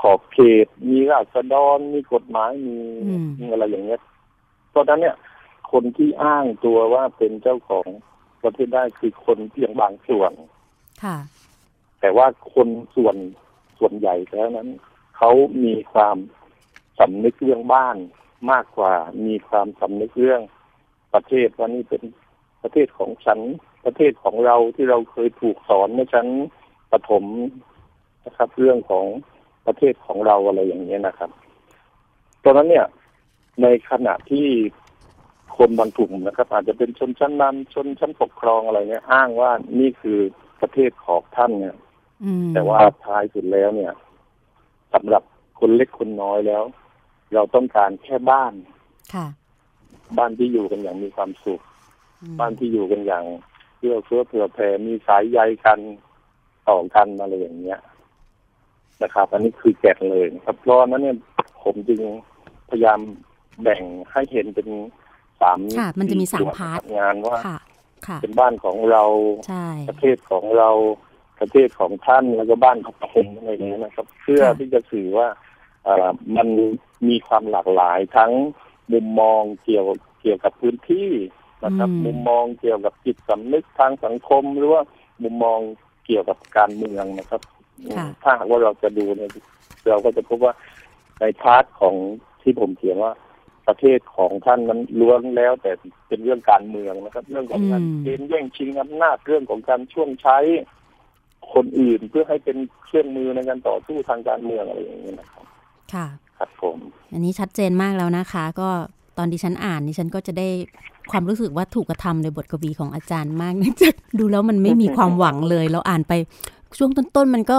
[0.01, 4.01] ขอบเขต มีราษฎรมีกฎหมายมีอืมมีอะไรอย่างเงี้ย
[4.71, 5.15] เพราะฉะนั้นเนี่ย
[5.71, 7.87] คนที่อ้างตัวว่าเป็นเจ้าของ
[8.43, 10.31] ประเทศได้คือคนเพียงบางส่วน
[11.03, 11.17] ค่ะ
[11.99, 13.15] แต่ว่าคนส่วน
[13.79, 14.69] ส่วนใหญ่แล้วนั้น
[15.17, 15.31] เขา
[15.63, 16.17] มีความ
[16.99, 17.97] สำนึกเรื่องบ้าน
[18.51, 18.93] มากกว่า
[19.25, 20.41] มีความสำนึกเรื่อง
[21.13, 22.03] ประเทศว่านี่เป็น
[22.61, 23.39] ประเทศของฉัน
[23.85, 26.27] ประเทศของเราที่เราเคยถูกสอนเมื่อชั้น
[26.91, 27.23] ประถม
[28.25, 29.05] นะครับ เรื่องของ
[29.65, 31.29] ประเทศของเราอะไรอย่างเงี้นะครับ
[32.43, 32.87] ตอนนั้นเนี่ย
[33.61, 34.47] ในขณะที่
[35.57, 40.19] คนบางกลุ่มนะครับ อาจจะเป็นชนชั้นนำชนชั้นปกครองอะไรเนี่ย อ้างว่านี่คือ
[40.61, 41.75] ประเทศของท่านเนี่ย
[42.23, 43.93] อืมแต่ว่าท้ายสุดแล้วเนี่ย
[44.93, 45.23] สำหรับ
[45.59, 46.63] คนเล็กคนน้อยแล้ว
[47.33, 48.53] เราต้องการแค่บ้าน
[49.13, 49.27] ค่ะ
[50.17, 51.61] บ้านที่อยู่กันอย่างมีความสุข
[52.21, 53.25] อืมบ้านที่อยู่กันอย่าง
[53.77, 55.79] เพื่อเฟื้อเผื่อแผ่มีสายใยกัน
[56.67, 57.79] ต่อกันอะไรอย่างเงี้ย
[59.03, 61.17] นะครับ อันนี้คือแก่นเลยนะครับเพราะฉะนั้นเนี่ย
[61.63, 62.01] ผมจึง
[62.69, 62.99] พยายาม
[63.63, 64.67] แบ่งให้เห็นเป็น
[65.41, 67.57] สามค่ะ มันจะมีสามส่วนพาร์ทงานว่าค่ะค่ะ
[68.21, 69.03] เป็นบ้านของเรา
[69.47, 70.69] ใช่ประเทศของเรา
[71.39, 75.27] ประเทศของท่านแล้วก็บ้านของผมอะไรอย่างเงี้ยนะครับ เพื่อที่จะสื่อว่า
[75.83, 76.47] เอ่อมัน
[77.07, 78.31] มีความหลากหลายทั้ง
[78.93, 79.85] มุมมองเกี่ยว
[80.21, 81.09] เกี่ยวกับพื้นที่
[81.65, 84.81] นะครับอืมมุมมองเกี่ยวกับจิตสำนึกทางสังคม หรือว่า
[85.23, 85.59] มุมมอง
[86.05, 87.41] เกี่ยวกับการเมืองนะครับ
[87.97, 89.31] ค่ะถ้าหากว่าเราจะดูเนี่ย
[89.89, 90.53] เราก็จะพบว่า
[91.19, 91.95] ในพาร์ทของ
[92.41, 93.13] ที่ผมเขียนว่า
[93.67, 95.71] ประเทศของท่านนั้นล้วนแล้ว แต่
[96.07, 100.37] เป็นเรื่องการเมืองนะครับ เรื่องของการอืมเกณฑ์แย่งชิงอำนาจเรื่องของการช่วงใช้
[101.53, 105.45] คนอื่นเพื่อให้เป็นเครื่องมือในการต่อสู้ทางการเมืองอะไรอย่างนี้นะครับ
[105.93, 106.77] ค่ะ ครับผม
[107.13, 108.69] อันนี้ชัดเจนมากแล้วนะคะ ก็
[109.17, 110.47] ตอนดิฉันอ่านดิฉันก็จะได้
[111.11, 116.13] ความรู้สึกว่าถูกกระทำในบทกวีของอาจารย์มากเนื่องจากดูแล้วมันไม่มีความหวังเลย เราอ่านไป
[116.77, 117.57] ช่วงต้นๆมันก็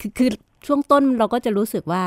[0.00, 0.30] คือคือ
[0.66, 2.04] ช่วงต้นเราก็จะรู้สึกว่า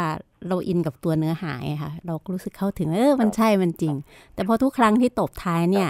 [0.47, 3.93] เราอินกับตัวเนื้อหาไงค่ะ เราก็รู้สึกเข้าถึงเออมันใช่มันจริง
[4.33, 5.89] แต่พอทุกครั้งที่ตบท้ายเนี่ย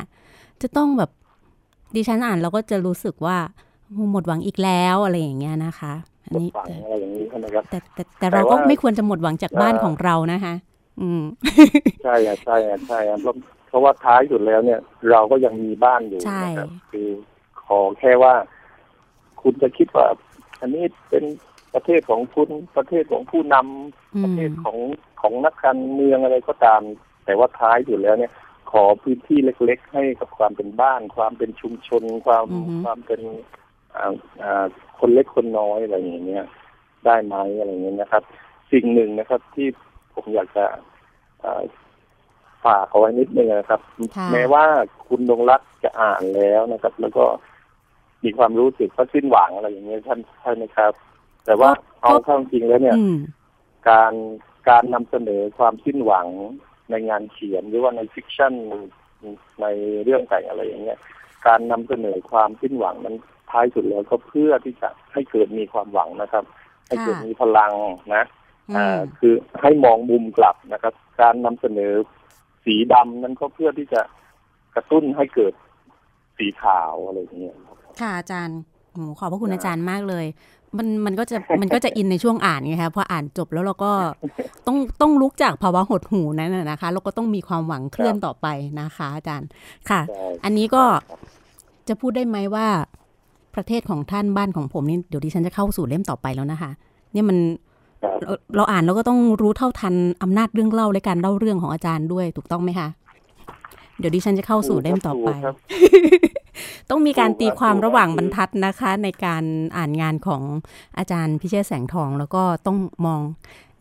[0.62, 1.10] จะต้องแบบ
[1.96, 3.38] ดิฉันอ่านเราก็จะรู้สึกว่า
[4.12, 5.94] หมดหวังอีกแล้วอะไรอย่างเงี้ยนะคะ
[6.26, 10.54] อันนี้ฝังแต่อะไรอย่างนี้นะครับแต่แต่แต่เราก็ไม่ควรจะหมดหวังจากบ้านของเรานะคะ
[11.02, 11.22] อืม
[12.04, 13.36] ใช่อะใช่อะใช่อะเพราะ
[13.70, 14.80] เพราะว่าท้ายสุดแล้วเนี่ย
[15.12, 17.10] เราก็ยังมีบ้านอยู่ใช่นะครับคือ
[17.66, 18.34] ขอแค่ว่า
[19.42, 20.08] คุณจะคิดว่า
[20.62, 21.24] อันนี้เป็น
[21.76, 24.78] ประเทศของคุณประเทศของผู้นำอืประมเทศของ
[25.22, 26.82] ของนักการเมืองอะไรก็ตาม
[27.26, 28.32] แต่ว่าท้ายสุดแล้วเนี่ย
[28.72, 33.22] ขอพื้นที่เล็ก ๆ ให้กับความเป็นบ้าน ความเป็นชุมชน ความอือฮึความเป็น
[33.96, 34.66] อ่าอ่า
[35.00, 36.46] คนเล็กคนน้อยอะไรอย่างเงี้ย
[37.06, 38.24] ได้ไหมอะไรอย่างเงี้ยนะครับ
[38.72, 39.68] สิ่งหนึ่งนะครับที่
[40.14, 40.66] ผมอยากจะ
[41.44, 41.62] อ่า
[42.66, 43.82] ฝากเอาไว้นิดนึงนะครับ
[44.18, 44.66] ค่ะแม้ว่า
[45.08, 47.26] คุณดงรักจะอ่านแล้วนะครับ แล้วก็
[48.24, 50.94] มีความรู้สึกว่าสิ้นหวังอะไรอย่างเงี้ยท่านใช่ไหมครับ
[51.46, 51.70] แต่ว่า
[52.02, 53.18] เอาเข้าจริงแล้วเนี่ยอืม
[53.90, 54.14] การ
[54.70, 56.28] การนำเสนอความสิ้นหวัง
[56.90, 58.54] ในงานเขียนหรือว่าในฟิกชัน
[59.62, 59.66] ใน
[60.04, 61.00] เรื่องแต่งอะไรอย่างเงี้ย
[61.48, 63.18] การนำเสนอความสิ้นหวังนั้น
[63.52, 66.44] ท้ายสุดแล้วก็เพื่อที่จะให้เกิดมีความหวังนะครับ
[66.88, 67.74] ให้เกิดค่ะมีพลัง
[68.16, 68.24] นะ
[68.72, 71.94] อือ่ามคือให้มองมุมกลับนะครับ การนำเสนอ
[72.66, 74.02] สีดำนั้นก็เพื่อที่จะ
[74.76, 75.54] กระตุ้นให้เกิด
[76.38, 77.56] สีขาวอะไรอย่างเงี้ย
[78.02, 78.60] ค่ะอาจารย์
[78.94, 80.26] โหขอบพระคุณอาจารย์มากเลย
[80.78, 83.92] มันมันก็จะมันก็จะอินในช่วงอ่านไงคะพออ่านจบแล้วเราก็
[84.68, 88.48] ต้องต้องลุกจากภาวะหดหูนั้นนะนะคะแล้วก็ต้องมีความหวังเคลื่อนต่อไป
[88.82, 89.48] นะคะ อาจารย์
[89.90, 90.84] ค่ะใช่อันนี้ก็
[91.88, 92.68] จะพูดได้ไหมว่า
[93.56, 96.72] ประเทศของท่านบ้านของผมนี่เดี๋ยวดิฉันจะเข้าสู่เล่มต่อไปแล้วนะคะ
[97.14, 97.38] เนี่ยมัน
[98.04, 102.88] ครับเราเราอ่านแล้วก็ต้องรู้เท่าทันอำนาจเรื่องเล่าและการเล่าเรื่องของอาจารย์ด้วยถูกต้องไหมคะ
[104.00, 105.56] เดี๋ยวดิฉันจะเข้าสู่เล่มต่อไปถูกครับ
[106.90, 109.44] ต้องมีการตีความถูกครับระหว่างบรรทัดนะคะ ในการ
[109.78, 110.42] อ่านงานของ
[110.98, 113.22] อาจารย์พิเชษแสงทอง แล้วก็ต้องมอง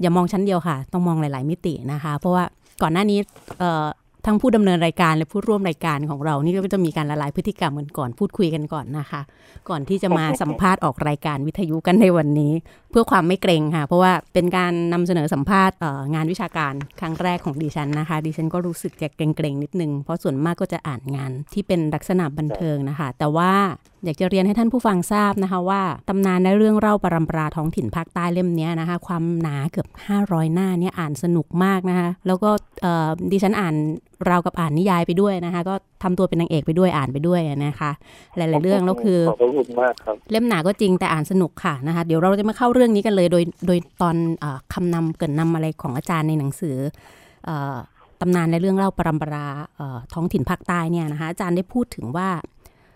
[0.00, 2.44] อย่ามองชั้นเดียวค่ะ ต้องมองหลาย ๆ มิตินะคะ เพราะว่า
[2.82, 3.18] ก่อนหน้านี้
[3.58, 3.84] เอ่อ
[4.26, 9.20] ทั้งผู้ดำเนินรายการและผู้ร่วมรายการของเรานี่ก็จะมีการละลายพฤติกรรมกันก่อนพูดคุยกันก่อนนะคะ
[9.68, 12.52] ก่อนที่จะมาสัมภาษณ์ออกรายการวิทยุกันในวันนี้
[12.90, 15.76] เพื่อความไม่เกรงค่ะ เพราะว่าเป็นการนำเสนอสัมภาษณ์
[16.14, 23.52] งานวิชาการครั้งแรกของดิฉันนะคะ ดิฉันก็รู้สึกจะเกรงๆนิดนึงเพราะส่วนมากก็จะอ่านงานที่เป็นลักษณะบันเทิงนะคะ แต่ว่า
[24.04, 29.88] อยากจะเรียนให้ท่านผู้ฟังทราบนะคะว่าตำนานและเรื่องเล่าปรำปราท้องถิ่นภาคใต้เล่มเนี้ยนะคะ ความหนาเกือบ
[30.20, 32.50] 500 หน้าเนี่ยอ่านสนุกมากนะคะ แล้วก็
[32.82, 33.74] เอ่อดิฉันอ่าน
[34.28, 37.90] ราวกับอ่านนิยายไปด้วยนะคะ ก็ทำตัวเป็นนางเอกไปด้วยอ่านไปด้วยนะคะ
[38.36, 46.76] หลาย ๆ เรื่องแล้วคือขอบพระคุณมากครับเล่มหนาก็จริงแต่อ่านสนุกค่ะนะคะ เดี๋ยวเราจะมาเข้าเรื่องนี้กันเลยโดยโดยตอนเออคำนำเกรินนำอะไรของอาจารย์ในหนังสือ
[47.46, 47.76] เออ
[48.20, 52.28] ตำนานในเรื่องเล่าปรำปราเอ่อท้องถิ่นภาคใต้เนี่ยนะคะอาจารย์ได้พูดถึงว่า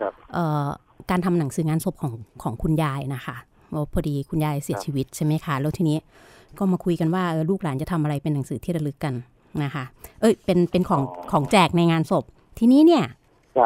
[0.01, 0.67] ครับเอ่อ
[1.09, 3.35] การทำหนังสืองานศพของของคุณยายนะคะ
[3.73, 5.97] ว่าพอดีคุณยายเสียชีวิตใช่ไหมคะแล้วทีนี้
[6.57, 9.13] ก็มาคุยกันว่าเออลูกหลานจะทำอะไรเป็นหนังสือที่ระลึกกัน
[9.63, 9.83] นะคะ
[10.21, 12.23] เอ้ยเป็นเป็นของของแจกในงานศพ
[12.59, 13.03] ทีนี้เนี่ย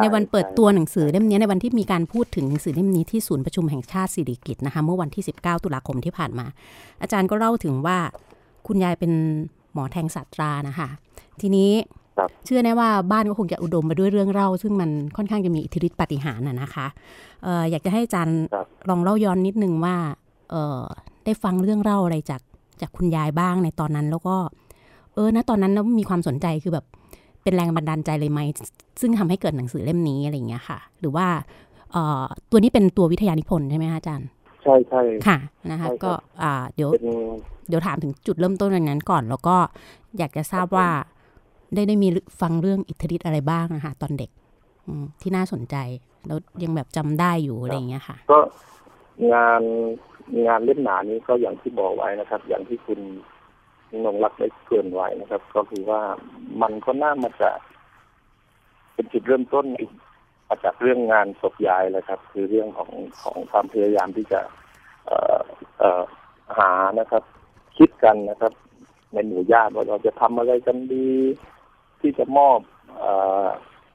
[0.01, 6.45] ในวันเปิดตัวหนังสือเล่มนี้ในวันที่มีการพูดถึงหนังสือเล่มนี้ที่ศูนย์ประชุมแห่งชาติสิริกิติ์นะคะเมื่อวันที่ 19 ตุลาคมที่ผ่านมา
[7.01, 7.97] อาจารย์ก็เล่าถึงว่า
[8.67, 9.11] คุณยายเป็น
[9.73, 10.87] หมอแทงสัตรานะคะ
[11.41, 12.02] ทีนี้ครับ
[12.45, 16.87] เชื่อแน่ว่าบ้านก็คงจะอุดมไปด้วยเรื่องเล่า ซึ่งมันค่อนข้างจะมีอิทธิฤทธิปาฏิหาริย์น่ะนะคะ
[17.43, 19.95] เอ่ออยากจะให้อาจารย์ครับลองเล่าย้อนนิดนึงว่า
[20.51, 20.81] เอ่อ
[21.25, 22.41] ได้ฟังเรื่องเล่าอะไรจาก
[22.81, 24.35] จากคุณยายบ้างในตอนนั้น แล้วก็
[25.13, 26.85] เออนะตอนนั้นแล้วมีความสนใจคือแบบ
[27.43, 28.39] เป็นแรงบันดาลใจเลยไหม
[29.01, 31.27] ซึ่งทำให้เกิดหนังสือเล่มนี้อะไรอย่างเงี้ยค่ะ หรือว่า
[31.91, 34.27] เอ่อตัวนี้เป็นตัววิทยานิพนธ์ใช่ไหมคะอาจารย์
[34.63, 35.37] ใช่ใช่ค่ะ
[35.71, 36.11] นะคะใช่ครับก็
[36.43, 37.07] อ่าเดี๋ยวเป็น
[37.67, 39.55] เดี๋ยวถามถึงจุดเริ่มต้นอย่างนั้นก่อน แล้วก็
[40.17, 40.87] อยากจะทราบว่า
[41.73, 42.07] ได้ได้มี
[42.41, 44.29] ฟังเรื่องอิทธิฤทธิ์อะไรบ้างนะคะตอนเด็ก
[44.87, 45.75] อืมที่น่าสนใจ
[46.27, 48.39] แล้วยังแบบจำได้อยู่อะไรอย่างเงี้ยค่ะ ก็
[49.33, 49.61] งาน
[50.47, 52.99] งานเล่มหนานี้ก็อย่างที่บอกไว้นะครับ อย่างที่คุณ
[54.05, 56.01] นงรักได้เกรินไว้นะครับ ก็คือว่า
[56.61, 57.57] มันก็น่ามาจาก
[58.93, 59.65] เป็นจุดเริ่มต้น
[60.49, 64.39] มาจากเรื่องงานศพยายเลยครับ คือเรื่องของของความพยายามที่จะ
[65.05, 65.39] เอ่อ
[65.79, 66.03] เอ่อ
[66.57, 67.23] หานะครับ
[67.77, 68.53] คิดกันนะครับ
[69.13, 71.09] ในหมู่ญาติว่าเราจะทำอะไรกันดี
[72.03, 72.59] ที่จะมอบ
[72.99, 73.05] เอ
[73.45, 73.47] อ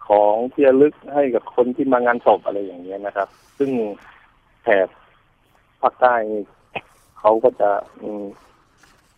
[0.09, 3.71] ของที่ระลึกให้กับคนที่มางานศพอะไรอย่างเงี้ยนะครับ ซึ่ง
[4.63, 4.89] แถบ
[5.81, 6.43] ภาคใต้นี่
[7.21, 8.25] เขาก็จะอืม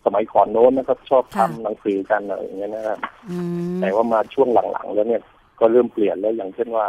[0.05, 2.99] สมัยก่อนโน้นนะครับ ชอบทำค่ะหนังสือกันอะไรอย่างเงี้ยนะครับ
[3.29, 5.21] อืมแต่ว่ามาช่วงหลังๆ แล้วเนี่ย
[5.59, 6.87] ก็เริ่มเปลี่ยนแล้วอย่างเช่นว่า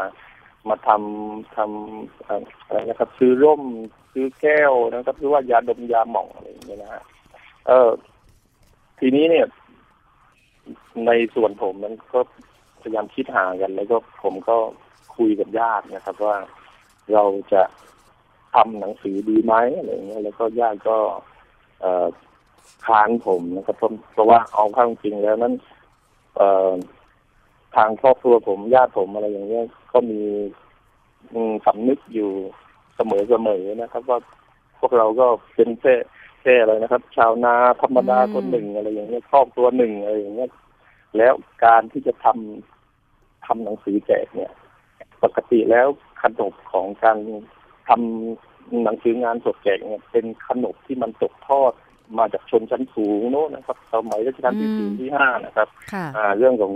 [0.68, 3.62] มาทำทำเอ่ออะไรนะครับ ซื้อร่ม
[4.12, 7.02] ซื้อแก้วนะครับหรือว่ายาดมยาหม่องอะไรอย่างเงี้ยนะฮะ
[7.66, 7.90] เออ
[8.98, 9.46] ทีนี้เนี่ย
[11.06, 12.20] ในส่วนผมมันก็
[12.82, 14.56] พยายามคิดหากัน แล้วก็ผมก็
[15.16, 16.36] คุยกับญาตินะครับ ว่า
[17.12, 17.62] เราจะ
[18.54, 20.96] ทำหนังสือดีไหมอะไรเงี้ยแล้วก็ญาติก็
[21.80, 22.06] เอ่อ
[22.86, 25.54] ค้านผมนะครับเพราะเพราะว่าเอาข้าจริงแล้วนั้น
[26.36, 26.72] เอ่อ
[27.76, 30.20] ทางครอบครัวผมญาติผมอะไรอย่างเงี้ยก็มี
[31.32, 32.30] อืมสำนึกอยู่
[32.96, 34.18] เสมอเสมอนะครับ ว่า
[34.78, 35.94] พวกเราก็เป็นแค่
[36.42, 40.50] แค่อะไรนะครับ ชาวนาธรรมดาคนหนึ่งอะไรอย่างเงี้ยครอบครัวหนึ่งอะไรอย่างเงี้ย
[41.16, 41.32] แล้ว
[41.64, 44.50] การที่จะทำทำหนังสือแจกเนี่ย
[45.22, 45.86] ปกติแล้ว
[46.22, 47.18] ขนบของการ
[47.88, 51.72] ทำหนังสืองานสดแจกเนี่ย เป็นขนบที่มันตกทอด
[52.18, 56.72] มาจากชนชั้นสูงโน้นนะครับสมัยรัชกาลที่สี่ที่ห้านะครับค่ะอ่า เรื่องของ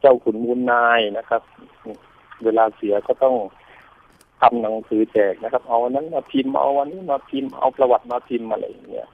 [0.00, 1.42] เจ้าขุนมูลนายนะครับ
[2.44, 3.34] เวลาเสียก็ต้อง
[4.40, 9.08] ทำหนังสือแจกนะครับ เอาวันนั้นมาพิมพ์เอาวันนี้มาพิมพ์เอาประวัติมาพิมพ์อะไรอย่างเงี้ย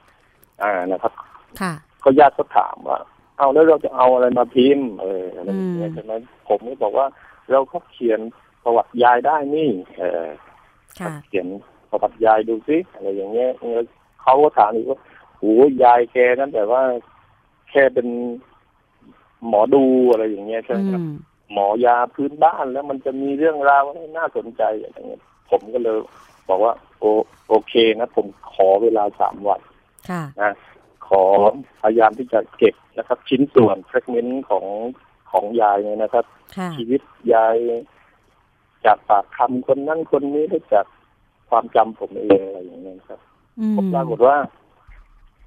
[0.63, 1.13] อ่านะครับ
[1.61, 2.99] ค่ะก็ญาติก็ถามว่า
[3.37, 6.13] เอาแล้วเราจะเอาอะไรมาพิมพ์เอออะไรอย่างเงี้ยอืมใช่ไหม
[6.47, 7.07] ผมก็บอกว่า
[7.51, 8.19] เราก็เขียน
[8.63, 10.27] ประวัติยายได้นี่ เออ
[10.99, 11.47] ค่ะเขียน
[11.89, 13.79] ประวัติยายดูสิอะไรอย่างเงี้ยเออ
[14.21, 14.99] เขาก็ถามอีกว่า
[15.39, 16.81] โอ้ยายแกนั้นแต่ว่า
[17.69, 18.07] แค่เป็น
[19.47, 21.15] หมอดูอะไรอย่างเงี้ยใช่ไหมครับอืม
[21.51, 25.97] หมอยาพื้นบ้านแล้วมันจะมีเรื่องราวอะไรน่าสนใจอะไรเงี้ยผมก็เลย
[26.49, 27.03] บอกว่า โอ
[27.49, 29.61] โอเคนะ ผมขอเวลาสามวัน
[30.09, 30.51] ค่ะนะ
[31.07, 31.23] ขอ
[31.81, 34.65] พยายามที่จะเก็บนะครับ ชิ้นส่วนแฟกเมนต์ของ
[35.31, 36.25] ของยายเนี่ยนะครับ
[36.57, 37.01] ค่ะชีวิต
[37.33, 37.55] ยาย
[38.85, 40.85] จากปากคำคนนั้นคนนี้ได้จาก
[41.49, 43.19] ความจำผมเองอะไรอย่างเงี้ยครับ
[43.59, 44.37] อืมผมปรากฏว่า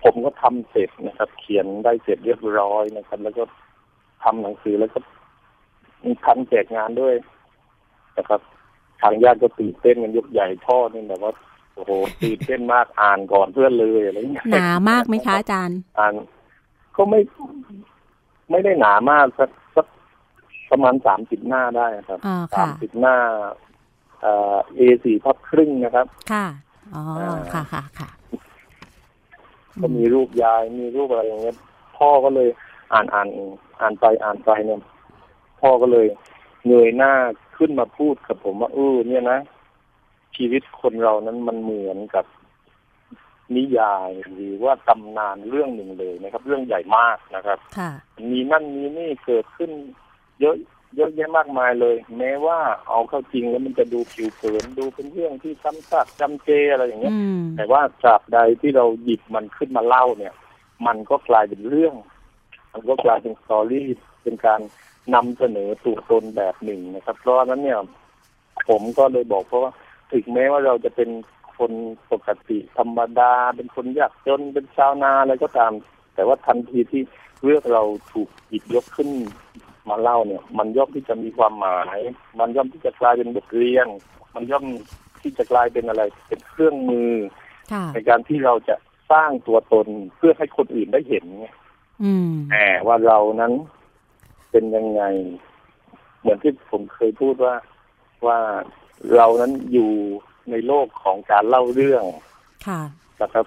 [0.03, 3.45] ผมก็ทำเสร็จนะครับ เขียนได้เสร็จเรียบร้อยนะครับ แล้วก็
[4.23, 4.99] ทำหนังสือแล้วก็
[6.05, 7.15] มีทันแจกงานด้วย
[8.17, 8.41] นะครับ
[9.03, 11.33] ทางญาติก็ตื่นเต้นกันยกใหญ่พ่อนี่แบบว่า
[11.75, 11.91] โอ้โห
[12.23, 16.15] ตื่นเต้นมากอ่านก่อนเพื่อนเลยอะไรอย่างเงี้ยหนามากไหมคะอาจารย์อ่าน
[16.97, 17.21] ก็ไม่
[18.51, 19.87] ไม่ได้หนามากสักสัก
[20.71, 23.17] ประมาณสามสิบหน้าได้ครับอ่าสาค่ะมสิบหน้า
[24.21, 26.47] เอ่อ A สี่พับครึ่งนะครับ ค่ะ
[26.95, 28.09] อ๋ออ่าค่ะค่ะค่ะ
[29.81, 31.57] ก็มีรูปยาย มีรูปอะไรอย่างเงี้ย
[31.97, 32.49] พ่อก็เลย
[32.93, 33.29] อ่านอ่าน
[33.81, 34.81] อ่านไปอ่านไปเนี่ย
[35.65, 36.07] พ่อก็เลย
[36.67, 37.13] เงยหน้า
[37.57, 39.39] ขึ้นมาพูดกับผมว่าเออเนี่ยนะ
[40.37, 42.25] ชีวิตคนเรานั้นมันเหมือนกับ
[43.57, 47.91] นิยายหรือว่าตำนานเรื่องหนึ่งเลยนะครับ เรื่องใหญ่มากนะครับค่ะ
[48.31, 49.71] มีนั่นมีนี่เกิดขึ้น
[50.41, 50.57] เยอะ
[50.97, 60.35] เยอะแยะมากมายเลย แม้ว่าเอาเข้าจริงแล้วมันจะดูผิวเผินดูเป็นเรื่องที่ซ้ำซากจำเจอะไรอย่างเงี้ยอืมแต่ว่าตราบใดที่เราหยิบมันขึ้นมาเล่าเนี่ย
[60.87, 61.95] มันก็กลายเป็นเรื่อง
[62.73, 63.89] มันก็กลายเป็นสตอรี่
[64.23, 64.61] เป็นการ
[65.15, 67.81] นำเสนอตัวตนแบบหนึ่งนะครับ เพราะฉะนั้นเนี่ย
[68.69, 69.73] ผมก็เลยบอกเพราะว่า
[70.13, 71.11] ถึงแม้ว่าเราจะเป็น
[71.59, 71.73] คน
[72.13, 75.73] ปกติธรรมดา เป็นคนยากจนเป็นชาวนาอะไรก็ตาม
[76.15, 77.03] แต่ว่าทันทีที่
[77.43, 79.11] เรื่องเราถูกหยิบยกขึ้น
[79.89, 81.99] มาเล่าเนี่ย มันย่อมที่จะมีความหมาย
[82.41, 83.87] มันย่อมที่จะกลายเป็นบทเรียน
[84.35, 84.65] มันย่อม
[85.23, 87.13] ที่จะกลายเป็นอะไร เป็นเครื่องมือ
[87.73, 88.77] ค่ะในการที่เราจะ
[89.13, 89.87] สร้างตัวตน
[90.17, 91.47] เพื่อให้คนอื่นได้เห็นไง
[92.03, 93.53] อืมแหมว่าเรานั้น
[94.57, 95.05] เป็นยังไง
[96.21, 97.55] เหมือนที่ผมเคยพูดว่า
[98.27, 98.39] ว่า
[99.15, 99.91] เรานั้นอยู่
[100.51, 102.05] ในโลกของการเล่าเรื่อง
[102.67, 102.81] ค่ะ
[103.23, 103.47] นะครับ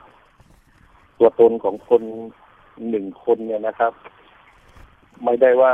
[1.18, 2.02] ตัวตนของคน
[2.90, 3.94] หนึ่งคนเนี่ยนะครับ
[5.24, 5.74] ไม่ได้ว่า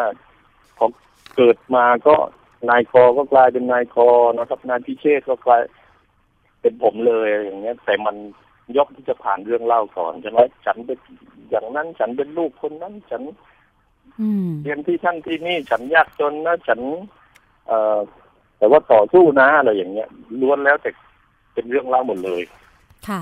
[0.78, 0.86] พอ
[1.36, 2.16] เกิดมาก็
[2.72, 4.00] นายกก็กลายเป็นนายก
[4.38, 5.62] นะครับ นายพิเชษก็กลาย
[6.62, 8.16] เป็นผมเลยอะไรอย่างเงี้ย แต่มัน
[8.76, 10.98] ย่อมที่จะผ่านเรื่องเล่าก่อนใช่ไหมฉันเป็น
[11.50, 13.53] อย่างนั้นฉันเป็นลูกคนนั้น ฉันอืม
[14.64, 16.80] เรียนที่ท่านที่นี่ฉันยากจนนะฉัน
[17.68, 17.98] เอ่อ
[18.58, 20.10] แต่ว่าต่อสู้นะอะไรอย่างเงี้ย
[20.42, 20.90] ล้วนแล้วแต่
[21.54, 22.42] เป็นเรื่องเล่าหมดเลย
[23.08, 23.22] ค่ะ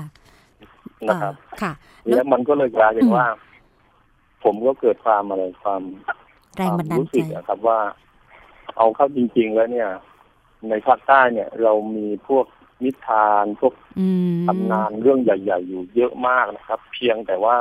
[1.08, 1.72] นะครับเอ่อค่ะ
[2.06, 3.26] แล้วแล้วมันก็เลยกลายเป็นอืมว่า
[4.44, 5.82] ผมก็เกิดความอะไรความ
[6.56, 7.80] แรงบันดาลรู้ใจสึกอะครับว่า
[8.76, 9.90] เอาเข้าจริง ๆ แล้วเนี่ย
[10.68, 12.46] ในภาคใต้เนี่ย เรามีพวก
[12.84, 17.56] นิทานพวกอืมตำนานเรื่องใหญ่ ๆ อยู่เยอะมากนะครับ เพียงแต่ว่า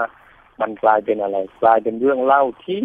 [0.62, 2.84] มันกลายเป็นอะไร กลายเป็นเรื่องเล่าที่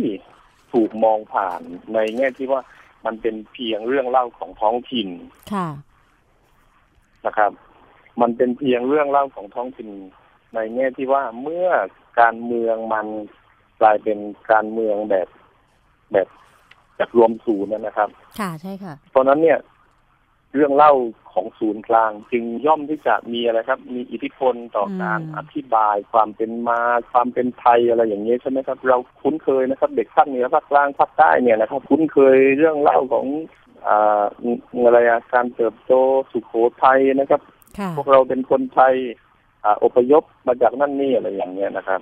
[0.73, 1.61] ถูกมองผ่าน
[1.95, 2.61] ในแง่ที่ว่า
[3.07, 5.09] มันเป็นเพียงเรื่องเล่าของท้องถิ่น
[5.53, 5.69] ค่ะ
[7.27, 7.53] นะครับ
[8.21, 9.91] มันเป็นเพียงเรื่องเล่าของท้องถิ่น
[10.55, 11.69] ในแง่ที่ว่าเมื่อ
[12.21, 13.07] การเมืองมัน
[13.81, 14.19] กลายเป็น
[14.53, 15.29] การเมืองแบบ
[16.13, 16.29] แบบ
[16.97, 18.09] แบบรวมศูนย์นะครับ
[18.41, 19.59] ค่ะใช่ค่ะเพราะนั้นเนี่ย
[20.57, 20.93] เรื่องเล่า
[21.33, 26.81] ของศูนย์กลาง จึงย่อมที่จะมีอะไรครับ มีอิทธิพลต่ออมการอธิบาย ความเป็นมา
[27.13, 33.27] ความเป็นไทยอะไรอย่างนี้ยใช่ไหมครับ เราคุ้นเคยนะครับ เด็กภาคเหนือภาคกลางภาคใต้เนี่ยนะครับ คุ้นเคยเรื่องเล่าของ
[33.87, 34.25] อ่า
[34.87, 35.93] อะไรอะการเติบโต
[36.33, 37.41] สุโขทัยนะครับ
[37.79, 38.95] ค่ะพวกเราเป็นคนไทย
[39.65, 42.01] อ่าอพยพมาจากนั่นนี่อะไรอย่างเงี้ยนะครับ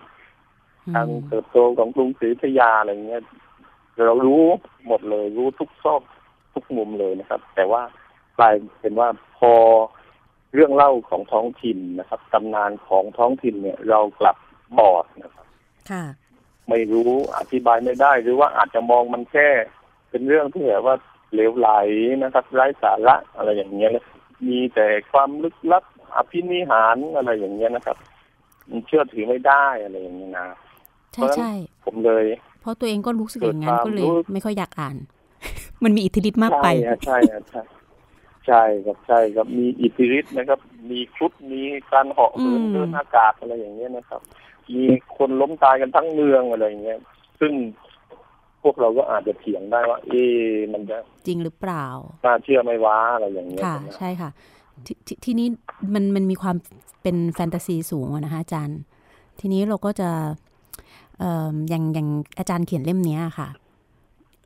[0.94, 3.22] การเติบโตของกรุงศรีอยุธยาอะไรเงี้ย
[4.06, 4.44] เรารู้
[4.86, 6.02] หมดเลยรู้ทุกซอก
[6.54, 7.82] ทุกมุมเลยนะครับ แต่ว่า
[8.38, 9.52] กลายเป็นว่าพอ
[10.54, 14.36] เรื่องเล่าของท้องถิ่นนะครับตำนานของท้องถิ่นเนี่ยเรากลับ
[14.78, 15.46] บอดนะครับ
[15.90, 16.04] ค่ะ
[16.68, 19.48] ไม่รู้อธิบายไม่ได้ หรือว่าอาจจะมองมันแค่
[20.10, 20.96] เป็นเรื่องที่แบบว่า
[21.32, 21.70] เหลวไหล
[22.22, 24.04] นะครับไร้สาระอะไรอย่างเงี้ยนะ
[24.48, 25.84] มีแต่ความลึกลับ
[26.16, 27.96] อภินิหารอะไรอย่างเงี้ยนะครับ
[28.68, 30.46] มันเชื่อถือไม่ได้อะไรอย่างเงี้ยนะ
[31.14, 31.50] ใช่ใช่
[31.84, 32.24] ผมเลย
[32.60, 34.96] เพราะตัวเองก็รู้สึกอย่างนั้นเกิดความก็เลยรู้ไม่ค่อยอยากอ่าน
[35.84, 37.62] มันมีอิทธิฤทธิ์มากไปใช่ฮะใช่ฮะใช่
[38.46, 41.60] ใช่ครับใช่ครับมีอิทธิฤทธิ์นะครับ มีครุฑมี
[41.92, 44.20] การเหาะเหินอืมเดินอากาศอะไรอย่างเงี้ยนะครับ
[44.74, 44.84] มี
[45.16, 46.98] คนล้มตายกันทั้งเมืองอะไรอย่างเงี้ย
[47.40, 47.52] ซึ่ง
[48.62, 51.86] พวกเราก็อาจจะเถียงได้ว่า เอ๊ะมันจะจริงหรือเปล่า
[52.24, 54.30] น่าเชื่อไหม่ว้าอะไรอย่างเงี้ยค่ะใช่ไหมใช่ค่ะ
[54.86, 55.48] ทททีนี้
[55.94, 56.56] มันมันมีความ
[57.02, 58.80] เป็นแฟนตาซีสูงอะนะคะอาจารย์
[59.40, 60.10] ทีนี้เราก็จะ
[61.18, 63.48] เอ่ออย่างอย่างอาจารย์เขียนเล่มเนี้ยค่ะ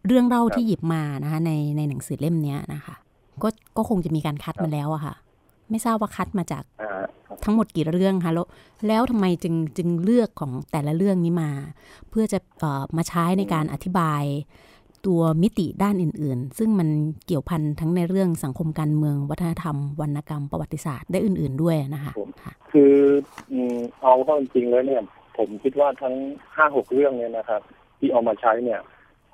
[0.06, 2.94] เรื่องเล่าที่หยิบมานะคะ ในในหนังสือเล่มเนี้ยนะคะ
[3.42, 5.14] ก็ก็คงจะมีการคัดมาแล้วอะค่ะ
[5.70, 7.04] ไม่ทราบว่าคัดมาจากอ่า
[7.44, 8.46] ทั้งหมดกี่เรื่องคะแล้ว
[8.88, 11.50] แล้วทำไมจึงจึงเลือกของแต่ละเรื่องนี้มา
[12.10, 14.22] เพื่อจะเอ่อมาใช้ในการอธิบาย
[15.06, 16.88] ตัวมิติด้านอื่น ๆ ซึ่งมัน
[17.26, 22.94] เกี่ยวพันทั้งในเรื่องสังคมการเมือง วัฒนธรรม วรรณกรรม ประวัติศาสตร์ได้อื่น ๆด้วยนะคะค่ะคือ
[23.52, 25.02] อืมเอาเข้าจริงๆแล้วเนี่ย
[25.36, 26.14] ผมคิดว่าทั้ง
[26.56, 27.62] ห้าหกเรื่องเนี่ยนะครับ
[27.98, 28.80] ที่เอามาใช้เนี่ย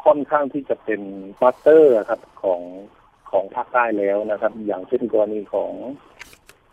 [0.05, 1.01] ค่อนข้างที่จะเป็น
[1.41, 2.61] มาสเตอร์ครับของ
[3.35, 5.73] ของภาคใต้แล้วนะครับ อย่างเช่นกรณีของ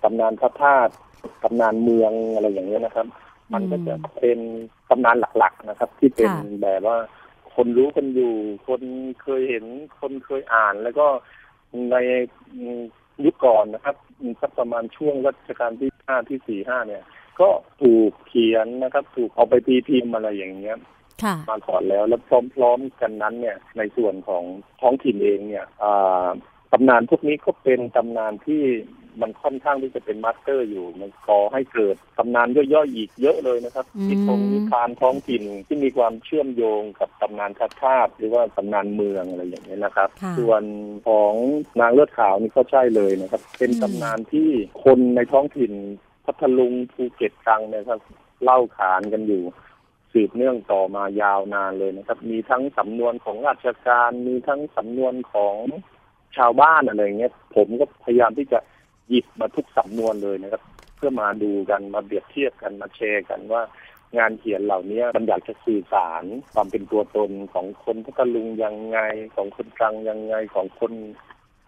[0.04, 0.94] ตำนานพระธาตุ
[1.44, 3.08] ตำนานเมืองอะไรอย่างเงี้ยนะครับ
[3.54, 4.40] มันก็จะเป็น
[4.90, 6.98] ตำนานหลักๆนะครับ ที่เป็นค่ะแบบว่า
[7.56, 8.34] คนรู้กันอยู่
[8.68, 8.82] คน
[9.22, 9.66] เคยเห็น
[10.00, 11.08] คนเคยอ่าน แล้วก็
[11.92, 11.96] ใน
[13.26, 13.96] ยุคก่อนนะครับ
[14.42, 17.04] สักประมาณช่วงรัชกาลที่ห้าที่สี่ห้าเนี่ย
[17.42, 17.50] ก็
[17.82, 20.78] ถูกเขียนนะครับ ถูกเอาไปตีพิมพ์อะไรอย่างเงี้ย
[21.24, 22.22] ค่ะมาก่อนแล้วแล้ว
[22.56, 24.44] พร้อม ๆ กันนั้นเนี่ย ในส่วนของ
[24.82, 26.28] ท้องถิ่นเองเนี่ยอ่า
[26.72, 28.64] ตำนานพวกนี้ก็เป็นตำนานที่
[29.22, 40.64] มันค่อนข้างที่จะเป็น master อยู่ มันก่อให้เกิดตำนานย่อยๆอีกเยอะเลยนะครับอืมที่คงนิทานท้องถิ่นที่มีความเชื่อมโยงกับตำนานชาติชาติหรือว่าตำนานเมืองอะไรอย่างเงี้ยนะครับค่ะส่วน
[41.08, 41.34] ของ
[41.82, 44.50] นางเลือดขาวนี่ก็ใช่เลยนะครับ เป็นอืมตำนานที่
[44.84, 45.74] คนในท้องถิ่น
[46.26, 48.00] พัทลุงภูเก็ตตรังเนี่ยครับ
[48.44, 49.44] เล่าขานกันอยู่
[50.12, 55.56] สืบเนื่องต่อมายาวนานเลยนะครับ มีทั้งสำนวนของราชการมีทั้งสำนวนของ
[56.38, 58.60] ชาวบ้านอะไรเงี้ยผมก็พยายามที่จะ
[59.10, 60.64] หยิบมาทุกสำนวนเลยนะครับ
[60.98, 63.62] เพื่อมาดูกันมาเปรียบเทียบกันมาแชร์กันว่า
[64.18, 69.00] งานเขียนเหล่านี้มันอยากจะสื่อสารความเป็นตัวตนของคนพัทลุงยังไง
[69.36, 70.94] ของคนตรังยังไงของคน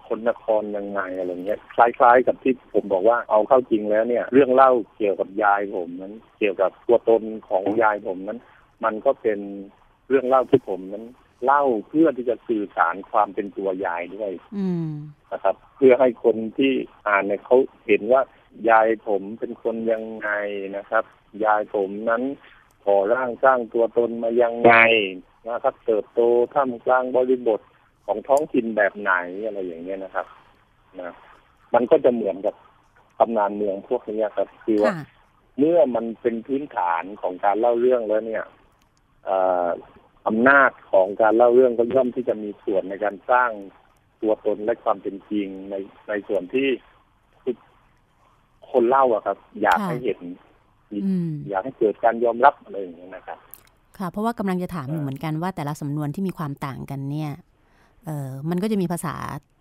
[0.08, 8.39] คนนครยังไงอะไรเงี้ยคล้ายๆ กับที่ผมบอกว่าเอาเข้าจริงแล้วเนี่ย เรื่องเล่าเกี่ยวกับยายผมนั้น เกี่ยวกับตัวตนของยายผมนั้น
[8.84, 9.39] มันก็เป็น
[10.10, 11.06] เรื่องเล่าที่ผมนั้น
[11.43, 14.89] เล่าเพื่อที่จะสื่อสารความเป็นตัวยายด้วยอืม
[15.32, 16.71] นะครับ เพื่อให้คนที่
[17.08, 18.21] อ่านเนี่ยเขาเห็นว่า
[18.69, 20.29] ยายผมเป็นคนยังไง
[20.77, 21.03] นะครับ
[21.45, 22.23] ยายผมนั้น
[22.86, 24.75] ก่อร่างสร้างตัวตนมายังไง
[25.49, 26.21] นะครับเติบโต
[26.53, 27.62] ท่ามกลางบริบท
[28.06, 29.13] ของท้องถิ่นแบบไหน
[29.45, 30.27] อะไรอย่างเงี้ยนะครับ
[30.99, 31.13] นะ
[31.73, 32.56] มันก็จะเหมือนกับ
[33.19, 35.06] ตำนานเมืองพวกนี้ครับคือว่าค่ะ
[35.58, 38.43] เมื่อมันเป็นพื้นฐานของการเล่าเรื่องแล้วเนี่ย
[39.25, 43.49] เอ่ออำนาจของการเล่าเรื่องก็ย่อมที่จะมีส่วนในการสร้าง
[44.21, 45.75] ตัวตนและความเป็นจริงใน
[46.09, 46.67] ในส่วนที่
[48.71, 50.19] คนเล่าอะครับ อยากค่ะให้เห็น
[50.91, 53.38] อืมอยากให้เกิดการยอมรับอะไรอย่างเงี้ยนะครับ
[53.97, 57.32] ค่ะ เพราะว่ากำลังจะถามอยู่เหมือนกันว่าแต่ละสำนวนที่มีความต่างกันเนี่ย
[58.05, 59.15] เออมันก็จะมีภาษา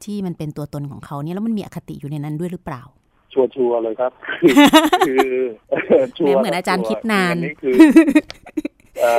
[0.04, 2.82] ที่มันเป็นตัวตนของเขาเนี่ยแล้วมันมีอคติอยู่ในนั้นด้วยหรือเปล่า
[3.32, 4.12] ชัวร์ๆเลยครับ
[5.08, 5.28] คือ
[6.16, 7.74] ชัวร์เหมือนอาจารย์คิดนานอันนี้คือ
[9.02, 9.12] เอ่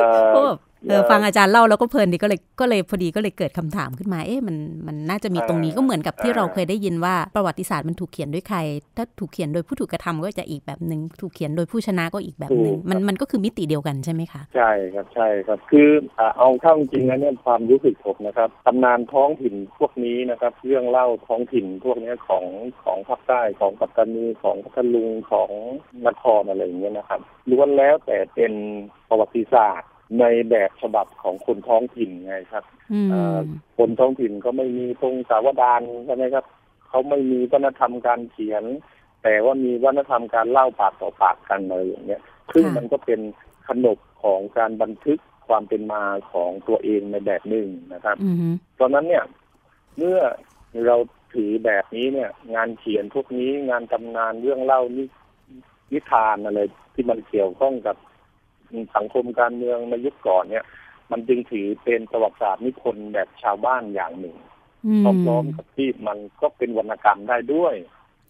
[0.48, 0.52] อ
[0.86, 4.56] เพราะแบบเออฟังอาจารย์เล่าแล้วก็เพลินดีก็เลยก็เลยพอดีก็เลยเกิดคำถามขึ้นมา เอ๊ะมัน
[4.88, 8.60] มันน่าจะมีตรงนี้ก็เหมือนกับที่เราเคยได้ยินว่าประวัติศาสตร์มันถูกเขียนด้วยใคร
[8.98, 15.90] ถ้าถูกเขียนโดยผู้ถูกกระทำก็จะอีกแบบหนึ่งถูกเขียนโดยผู้ชนะก็อีกแบบหนึ่งมันมันก็คือมิติเดียวกันใช่ไหมคะใช่ครับใช่ครับคือ
[16.38, 22.46] เอาเข้าจริงแล้วเนี่ยความรู้สึกผมนะครับตำนานท้องถิ่นพวกนี้นะครับ เรื่องเล่าท้องถิ่นพวกนี้ของ
[22.84, 25.50] ของภาคใต้ของปัตตานีของพัทลุงของ
[26.08, 27.22] นครอะไรอย่างเงี้ยนะครับ
[27.52, 28.54] ล้วนแล้วแต่เป็น
[29.10, 29.90] ประวัติศาสตร์
[30.20, 32.64] ในแบบฉบับของคนท้องถิ่นไงครับ
[33.78, 36.46] คนท้องถิ่นก็ไม่มีตรงสาวดานใช่ไหมครับ
[36.88, 38.64] เขาไม่มีวัฒนธรรมการเขียน
[39.24, 42.22] แต่ว่ามีวัฒนธรรมการเล่าปากต่อปากกันอะไรอย่างเงี้ย
[42.54, 43.20] ซึ่งมันก็เป็น
[43.68, 48.18] ขนบของการบันทึกความเป็นมาของตัวเองในแบบหนึ่งนะครับ
[48.80, 49.24] ตอนนั้นเนี่ย
[49.98, 50.20] เมื่อ
[50.86, 50.96] เรา
[51.34, 55.04] ถือแบบนี้เนี่ย งานเขียนพวกนี้งานตำนานเรื่องเล่านิ
[55.92, 56.60] นิทานอะไร
[56.94, 57.96] ที่มันเกี่ยวข้องกับ
[58.96, 60.66] สังคมการเมืองในยุคก่อนเนี่ย
[61.12, 64.36] มันจึงถือเป็นประวัติศาสตร์นิพนธ์แบบชาวบ้านอย่างหนึ่ง
[65.04, 67.76] พร้อมๆกับที่มันก็เป็นวรรณกรรมได้ด้วย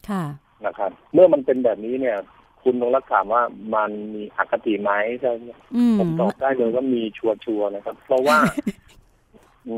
[0.09, 0.23] ค่ะ
[0.65, 2.17] นะครับ เมื่อมันเป็นแบบนี้เนี่ย
[2.63, 3.43] คุณลงรักถามว่า
[3.75, 5.51] มันมีอคติไหมใช่ไหม
[5.99, 8.37] ผมตอบได้เลยว่ามีชัวร์ๆนะครับ เพราะว่า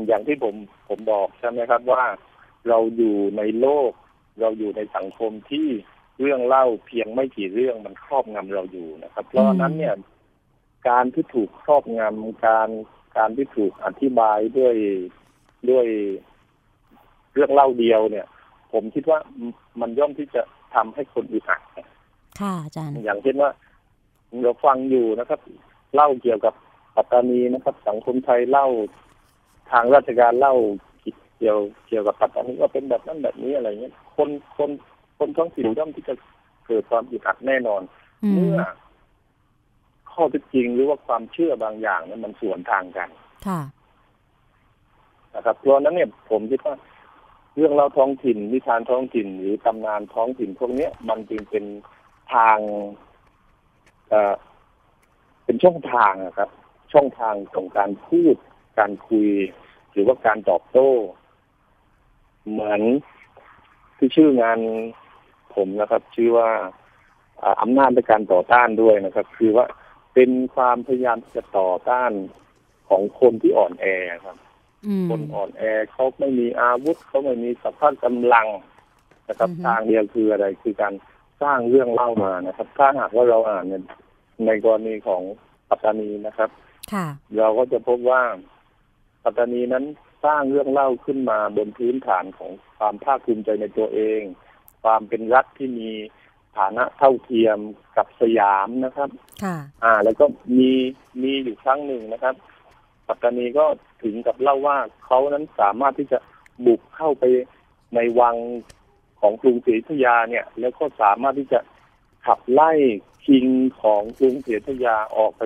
[0.06, 0.54] อย่างที่ผม
[0.88, 2.04] ผมบอกใช่ไหมครับว่า
[2.68, 3.90] เราอยู่ในโลก
[4.40, 5.66] เราอยู่ในสังคมที่
[6.20, 9.94] เรื่องเล่าเพียงไม่กี่เรื่องมันครอบงำเราอยู่นะครับ เพราะนั้นเนี่ย
[10.88, 12.68] การที่ถูกครอบงำการ
[13.16, 14.74] การที่ถูกอธิบายด้วย
[15.70, 15.86] ด้วย
[17.32, 18.26] เรื่องเล่าเดียวเนี่ย
[18.72, 19.18] ผมคิดว่า
[19.80, 20.42] มันย่อมที่จะ
[20.74, 21.60] ทำให้คนอึดอัด
[22.40, 23.50] ค่ะอาจารย์อย่างเช่นว่า
[24.42, 25.40] เราฟังอยู่นะครับ
[25.94, 26.54] เล่าเกี่ยวกับ
[26.96, 28.66] ปัตตานีนะครับ สังคมไทยเล่า
[29.70, 30.54] ทางราชการเล่า
[31.38, 34.70] เกี่ยวเกี่ยวกับปัตตานีว่าเป็นแบบนั้นแบบนี้อะไรเงี้ยคนคน
[35.18, 36.14] คนท้องถิ่นย่อมที่จะ
[36.66, 37.82] เกิดความอึดอัดแน่นอน
[38.34, 38.56] เมื่อ
[40.16, 43.08] ข้อเท็จจริงหรือว่าความเชื่อบางอย่างนั้นมันสวนทางกัน
[43.46, 43.60] ค่ะ
[45.34, 46.74] นะครับเพราะนั้นเนี่ยผมคิดว่า
[47.56, 51.64] เรื่องเล่าท้องถิ่นนิทานท้องถิ่น หรือตำนานท้องถิ่นพวกนี้มันจึงเป็น
[52.34, 52.58] ทาง
[54.08, 54.34] เอ่อ
[55.44, 56.50] เป็นช่องทางครับ
[56.92, 58.36] ช่องทางของการพูด
[58.78, 59.30] การคุย
[59.92, 60.90] หรือว่าการตอบโต้
[62.50, 62.82] เหมือน
[63.96, 64.58] ที่ชื่องาน
[65.54, 66.48] ผมนะครับ ชื่อว่า
[67.62, 69.66] อำนาจในการต่อต้านด้วยนะครับ คือว่า
[70.18, 72.12] เป็นความพยายามจะต่อต้าน
[72.88, 73.86] ของคนที่อ่อนแอ
[74.24, 74.36] ครับ
[75.08, 75.62] คนอ่อนแอ
[75.92, 78.46] เขาไม่มีอาวุธเขาไม่มีสภาพกำลัง
[79.28, 80.94] นะครับทางเดียวคืออะไรคือการ
[81.42, 83.64] สร้างเรื่องเล่ามานะครับ ถ้าหากว่าเราอ่าน
[84.46, 85.22] ในกรณีของ
[85.68, 86.50] ปัตตานีนะครับ
[87.36, 88.22] เราก็จะพบว่า
[89.24, 89.84] ปัตตานีนั้น
[90.24, 94.20] สร้างเรื่องเล่าขึ้นมาบนพื้นฐานของความภาคภูมิใจในตัวเอง
[94.82, 95.90] ความเป็นรัฐที่มี
[96.58, 97.58] ฐานะเท่าเทียม
[97.96, 99.10] กับสยามนะครับ
[99.44, 100.24] ค่ะอ่า แล้วก็
[100.58, 100.72] มี
[101.22, 102.34] มีอยู่ครั้งหนึ่งนะครับ
[103.08, 103.66] ปัตตานีก็
[104.02, 106.18] ถึงกับเล่าว่าเขานั้นสามารถที่จะ
[106.66, 107.24] บุกเข้าไป
[107.94, 108.36] ในวัง
[109.20, 111.60] ของกรุงศรีอยุธยาเนี่ย แล้วก็สามารถที่จะ
[112.26, 112.72] ขับไล่
[113.26, 113.46] คิง
[113.80, 115.42] ของกรุงศรีอยุธยาออกไป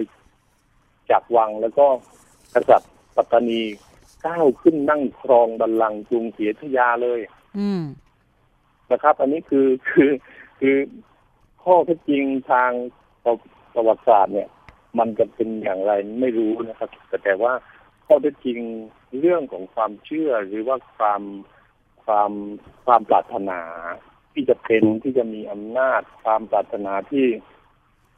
[1.11, 1.87] จากวังแล้วก็
[2.55, 3.63] กษัตริย์ปัตตานี
[4.27, 7.21] ก้าวขึ้นนั่งครองบัลลังก์กรุงศรีอยุธยาเลย
[7.59, 7.83] อืม
[8.93, 10.11] นะครับ อันนี้คือคือ
[10.61, 10.77] คือ
[11.63, 12.71] ข้อเท็จจริงทาง
[13.75, 14.49] ประวัติศาสตร์เนี่ย
[14.99, 17.53] มันจะเป็นอย่างไรไม่รู้นะครับ แต่แต่ว่า
[18.07, 18.59] ข้อเท็จจริง
[19.19, 21.23] เรื่องของความเชื่อหรือว่าความ
[22.05, 22.33] ความ
[22.87, 23.61] ความปรารถนา
[24.33, 27.27] ที่จะเป็นที่จะมีอำนาจ ความปรารถนาที่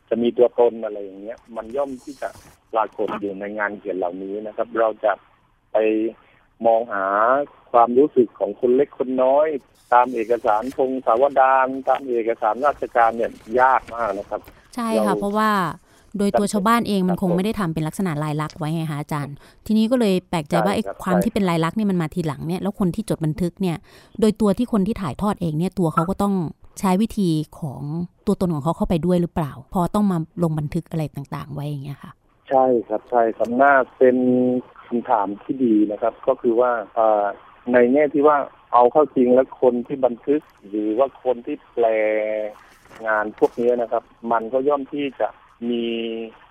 [0.09, 2.29] จะมีตัวตนอะไรอย่างเงี้ย มันย่อมที่จะ
[2.73, 5.13] ปรากฏอยู่ในงานเขียนเหล่านี้นะครับ เราจะ
[5.73, 5.77] ไป
[6.67, 7.07] มองหา
[7.73, 9.47] ความรู้สึกของคนเล็กคนน้อย
[9.93, 14.41] ตามเอกสารพงศาวดารตามเอกสารราชการเนี่ยยากมากนะครับ
[14.75, 15.51] ใช่ค่ะ เพราะว่า
[16.19, 19.35] โดยตัวชาวบ้านเองมันคงไม่ได้ทำเป็นลักษณะลายลักษณ์ไว้ไงคะอาจารย์
[19.67, 23.77] ทีนี้ก็เลยแปลกใจว่าไอ้ความที่เป็นลายลักษณ์นี่มันมาทีหลังเนี่ยแล้วคนที่จดบันทึกเนี่ย
[24.21, 26.35] โดยตัวที่คนที่ถ่ายทอดเองเนี่ยตัวเขาก็ต้อง
[26.81, 27.83] ใช้วิธีของ
[28.27, 32.13] ตัวตนของเขาเข้าไปด้วยหรือเปล่า พอต้องมาลงบันทึกอะไรต่างๆ ไว้อย่างเงี้ยค่ะ
[32.49, 34.17] ใช่ครับใช่ครับน่าเป็น
[34.87, 36.71] คำถามที่ดีนะครับ ก็คือว่า
[37.73, 38.37] ในแง่ที่ว่า
[38.73, 41.87] เอาเข้าจริงแล้วคนที่บันทึก หรือว่าคนที่แปล
[43.07, 45.29] งานพวกนี้นะครับ มันก็ย่อมที่จะ
[45.71, 45.85] มี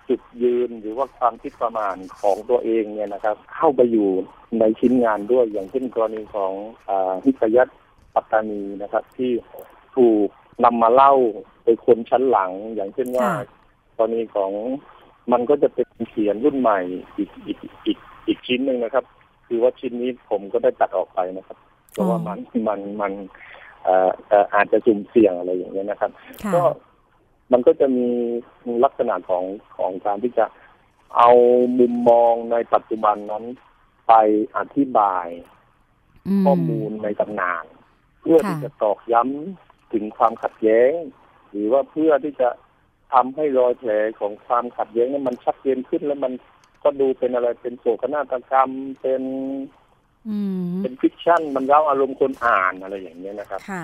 [0.08, 4.08] จุดยืนหรือว่าความคิดประมาณของตัวเองเนี่ยนะครับ เข้าไปอยู่
[4.58, 6.52] ในชิ้นงานด้วยอย่างเช่นกรณีของ
[7.24, 7.68] ฮิตยัต
[8.14, 9.30] ปัตตานีนะครับ ที่
[9.96, 10.28] ถูก
[10.64, 11.14] นำมาเล่า
[11.62, 13.28] โดยคนชั้นหลัง อย่างเช่นว่า
[13.96, 14.50] กรณีของ
[15.32, 16.80] มันก็จะเป็นเขียนรุ่นใหม่
[17.16, 19.04] อีกอีกอีกอีกชิ้นหนึ่งนะครับ
[19.54, 21.58] คือว่าชิ้นนี้ผมก็ได้ตัดออกไปนะครับ
[21.92, 22.38] เพราะว่ามัน
[22.68, 23.12] มันมัน
[23.84, 24.10] เอ่อ
[24.54, 26.10] อาจจะจุ่มเสี่ยงอะไรอย่างเงี้ยนะครับ
[26.54, 26.62] ก็
[27.52, 28.08] มันก็จะมี
[28.84, 29.44] ลักษณะของ
[29.76, 30.44] ของการที่จะ
[31.16, 31.30] เอา
[31.78, 33.44] มุมมองในปัจจุบันนั้น
[34.08, 34.12] ไป
[34.56, 35.26] อธิบาย
[36.44, 37.64] มข้อมูลในตำนาน
[38.20, 40.92] เพื่อค่ะที่จะตอกย้ำถึงความขัดแย้ง
[41.50, 42.48] หรือว่าเพื่อที่จะ
[43.12, 43.90] ทำให้รอยแผล
[44.20, 46.32] ของความขัดแย้งนั้นมันชัดเจนขึ้นแล้วมัน
[46.82, 48.70] ก็ดูเป็นอะไรเป็นโศกนาฏกรรม
[49.00, 49.22] เป็น
[50.28, 53.82] อืมเป็นฟิกชันมันเล่าอารมณ์คนอ่านอะไรอย่างเงี้ยนะครับค่ะ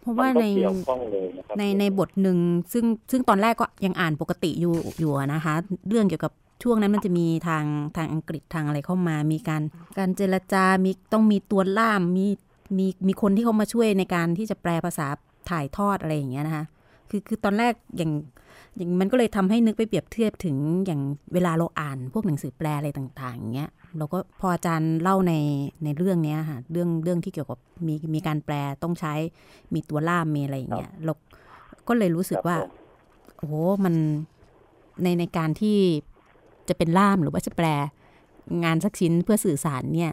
[0.00, 2.38] เพราะมัว่าก็ในเกี่ยวข้องเลยนะครับในในบทหนึ่ง
[2.72, 5.54] ซึ่งซึ่งตอนแรกก็ยังอ่านปกติอยู่อยู่อะนะคะ
[5.88, 6.32] เรื่องเกี่ยวกับ
[6.62, 7.64] ช่วงนั้นมันจะมีทาง
[7.96, 9.62] ทางอังกฤษทางอะไรเข้ามา มีการ
[9.98, 12.26] การเจรจา มีต้องมีตัวล่าม มี
[12.78, 15.06] มีมีคนที่เขามาช่วยในการที่จะแปลภาษา
[15.50, 16.64] ถ่ายทอดอะไรอย่างเงี้ยนะคะ
[17.10, 18.12] คือคือตอนแรกอย่าง
[18.76, 20.56] อย่างมันก็เลยทำให้นึกไปเปรียบเทียบถึง
[20.86, 21.00] อย่าง
[21.32, 25.34] เวลาเราอ่านพวกหนังสือแปลอะไรต่างๆอย่างเงี้ยเราก็พออาจารย์เล่าใน
[25.84, 29.14] ในเรื่องเนี้ยค่ะเรื่องเรื่องที่เกี่ยวกับมีมีการแปลต้องใช้
[29.74, 31.12] มีตัวล่ามมีอะไรอย่างเงี้ยเรา
[31.88, 32.76] ก็เลยรู้สึกว่าครับผม
[33.38, 33.54] โอ้โห
[33.84, 33.94] มัน
[35.02, 35.78] ในในการที่
[36.68, 37.66] จะเป็นล่ามหรือว่าจะแปล
[38.64, 40.12] งานสักชิ้นเพื่อสื่อสารเนี่ย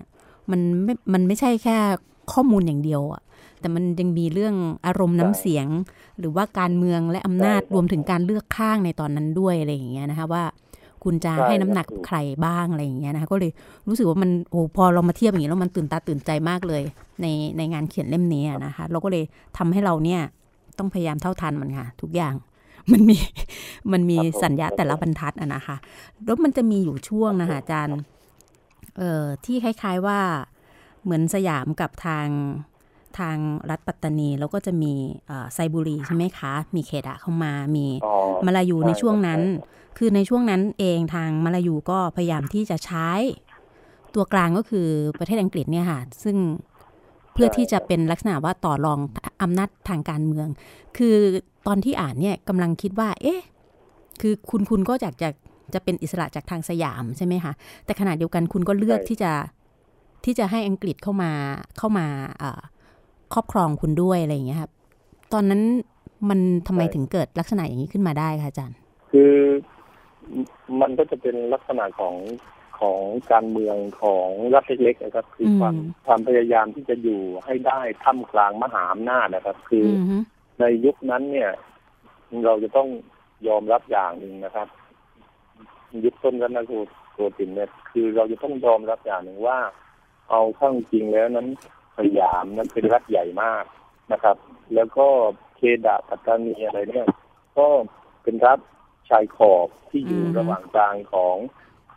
[0.51, 1.77] มันไม่มันไม่ใช่แค่
[2.33, 3.21] ข้อมูลอย่างเดียวอะ
[3.65, 4.55] แต่มันยังมีเรื่อง
[4.85, 5.67] อารมณ์น้ำเสียง
[6.19, 10.43] หรือว่าการเมืองและอำนาจใช่ครับรวมถึงการเลือกข้างในตอนนั้นด้วยอะไรอย่างเงี้ยนะคะว่า
[11.03, 13.51] คุณจะใช่ให้น้ำหนักครับใครบ้างอะไรอย่างเงี้ยนะคะก็เลย
[13.87, 16.83] รู้สึกว่ามันโอ้พอเรามาเทียบอย่างนี้แล้วมันตื่นตาตื่นใจมากเลย
[17.21, 17.25] ใน
[17.57, 19.23] ในงานเขียนเล่มนี้อะนะคะเราก็เลย
[19.57, 20.21] ทำให้เราเนี่ย
[20.77, 22.33] ต้องพยายามเท่าทันมันค่ะ ทุกอย่าง
[22.91, 23.17] มันมี
[23.91, 25.75] มันมีครับผมสัญญาครับแต่ละผมบรรทัดอะนะคะ
[26.25, 27.97] แล้วมันจะมีอยู่ช่วงนะคะอาจารย์
[28.97, 30.19] เอ่อที่คล้าย ๆว่า
[31.03, 32.27] เหมือนสยามกับทาง
[33.19, 33.37] ทาง
[33.69, 34.93] รัฐปัตตานี แล้วก็จะมี
[35.27, 38.13] เอ่อไซบุรีใช่ไหมคะ มีเคดะเข้ามา มีอ๋อ
[38.45, 43.09] มาลายูใช่ในช่วงนั้นใช่ครับคือในช่วงนั้นเองทางมาลายูก็พยายามที่จะใช้
[44.15, 44.87] ตัวกลางก็คือ
[45.19, 46.37] ประเทศอังกฤษเนี่ยค่ะ ซึ่ง
[47.33, 48.99] เพื่อที่จะเป็นลักษณะว่าต่อรอง
[49.41, 50.47] อำนาจทางการเมือง
[50.97, 51.15] คือ
[51.67, 53.41] ตอนที่อ่านเนี่ยกำลังคิดว่า เอ๊ะ
[54.21, 55.29] คือคุณคุณก็อยากจะ
[55.73, 57.53] จะเป็นอิสระจากทางสยามใช่ไหมคะ
[57.85, 59.31] แต่ขณะเดียวกันคุณก็เลือกใช่ที่จะ
[60.25, 61.31] ที่จะให้อังกฤษเข้ามา
[61.77, 62.05] เข้ามา
[62.39, 62.59] เอ่อ
[63.33, 64.71] ครอบครองคุณด้วยอะไรอย่างเงี้ยครับ
[65.33, 65.61] ตอนนั้น
[66.29, 68.77] มันทำไมถึงเกิดลักษณะอย่างนี้ขึ้นมาได้คะอาจารย์
[69.11, 69.33] คือ
[70.81, 72.15] มันก็จะเป็นลักษณะของ
[72.79, 73.01] ของ
[73.31, 80.17] การเมืองของรัฐเล็กๆนะครับ คืออมความความพยายามที่จะอยู่ให้ได้ท่ามกลางมหาอำนาจนะครับ คืออืออฮึ
[80.59, 81.51] ในยุคนั้นเนี่ย
[82.45, 82.89] เราจะต้อง
[83.47, 84.67] ยอมรับอย่างหนึ่งนะครับ
[86.03, 86.59] ยุคต้นรัตน
[87.13, 89.57] โกสินทร์เนี่ยคือเราจะต้องยอมรับอย่างหนึ่งว่า
[90.29, 91.47] เอาเข้าจริงแล้วนั้น
[91.97, 93.65] สยามนั้นเป็นรัฐใหญ่มาก
[94.11, 94.37] นะครับ
[94.75, 95.07] แล้วก็
[95.55, 97.07] เคดะปัตตานีอะไรเนี่ย
[97.57, 97.67] ก็
[98.23, 98.59] เป็นรัฐ
[99.09, 101.37] ชายขอบที่อยู่อือฮึระหว่างกลางของ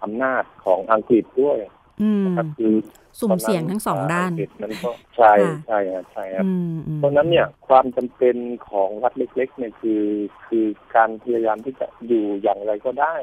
[0.02, 1.58] อำนาจของอังกฤษด้วย
[2.02, 2.74] อืมนะครับคือ
[3.20, 8.36] สุ่มเสี่ยงทั้งสองด้านอักฤษนั้นก็ใช่ค่ะใช่ครับใช่ครับอืมอืมเพราะฉะนั้นเนี่ยความจำเป็น
[8.70, 10.02] ของรัฐเล็ก ๆ เนี่ยคือ
[10.46, 13.16] คือการพยายามที่จะอยู่อย่างไรก็ได้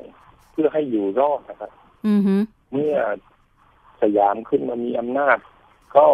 [0.52, 1.72] เพื่อให้อยู่รอดนะครับ
[2.08, 2.36] อือฮึ
[2.72, 2.96] เมื่อ
[4.02, 5.38] สยามขึ้นมามีอำนาจ
[5.98, 6.08] ก็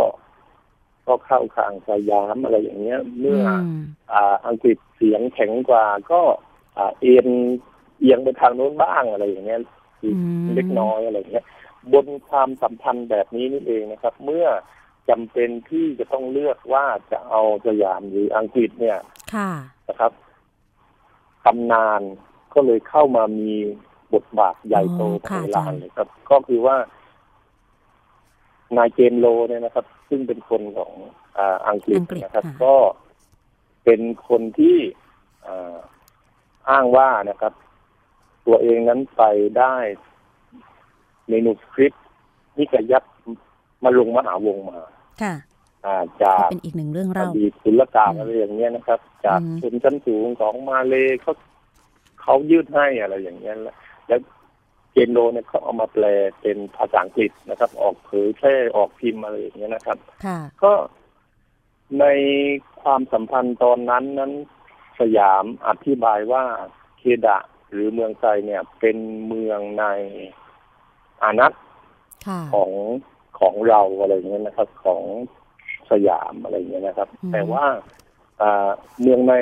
[1.08, 3.76] ก็เข้าข้างสยามอะไรอย่างเงี้ย เมื่ออม
[4.14, 6.22] อ่าอังกฤษเสียงแข็งกว่าก็
[6.78, 7.28] อ่าเอียง
[8.00, 9.60] เอียงไปทางโน้นบ้างอะไรอย่างเงี้ย
[10.00, 11.46] คือมเล็กน้อยอะไรอย่างเงี้ย
[11.94, 14.48] บนความสัมพันธ์แบบนี้นี่เองนะครับ เมื่อ
[15.10, 19.00] จำเป็นที่จะต้องเลือกว่าจะเอาสยามหรืออังกฤษเนี่ย
[19.34, 19.52] ค่ะ
[19.90, 20.12] นะครับ
[21.46, 22.02] ตำนาน
[22.54, 23.52] ก็เลยเข้ามามี
[24.14, 26.76] บทบาทใหญ่โตอ๋อภาค่ะยอาหจาลารนย์เลยครับ ก็คือว่า
[28.78, 30.92] นายเจมส์โลเนี่ยนะครับ ซึ่งเป็นคนของ
[31.38, 32.76] อาอังกฤษอังกฤษนะครับค่ะก็
[33.86, 34.78] เป็นคนที่
[35.46, 35.78] อ่า
[36.70, 37.54] อ้างว่านะครับ
[38.48, 39.24] ตัวเองนั้นไป
[39.58, 39.76] ได้
[41.30, 42.04] เมนูสคริปต์
[42.58, 43.04] นิกยับ
[43.84, 44.80] มาลงมหาวงมา
[45.22, 45.34] ค่ะ
[45.86, 51.34] อ่าจากเป็นอีกหนึ่งเรื่องอเล่าดีตศุลกากอืมอะไรอย่างเงี้ยนะครับ จากอืมชนชั้นสูงของมาเลเขา
[52.22, 53.76] เขายืดให้อะไรอย่างเงี้ยแล้ว
[54.08, 54.20] แล้ว
[54.92, 56.06] เจนโดเนี่ยเขาเอามาแปล
[56.42, 60.74] เป็นภาษาอังกฤษนะครับ ออกเผยแพร่ออกพิมพ์อะไรอย่างเงี้ยนะครับค่ะก็
[62.00, 62.06] ใน
[62.82, 64.32] ความสัมพันธ์ตอนนั้นนั้น
[65.00, 66.44] สยามอธิบายว่า
[66.98, 67.38] เคดะ
[67.72, 69.86] หรือเมืองไทยเนี่ยเป็นเมืองใน
[71.24, 71.54] อานัต
[72.28, 72.72] ค่ะของ
[73.40, 75.04] ของเราอะไรอย่างเงี้ยนะครับ ของ
[75.92, 77.66] สยามอะไรอย่างเงี้ยนะครับอืมแต่ว่า
[78.42, 78.70] อ่า
[79.02, 79.36] เมืองใน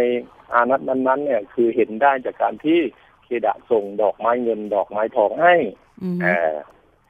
[0.54, 2.80] อานัตนั้นๆ เนี่ยคือเห็นได้จากการที่
[3.30, 5.56] เคดะส่งดอกไม้เงินดอกไม้ทองให้
[6.04, 6.36] อืมแต่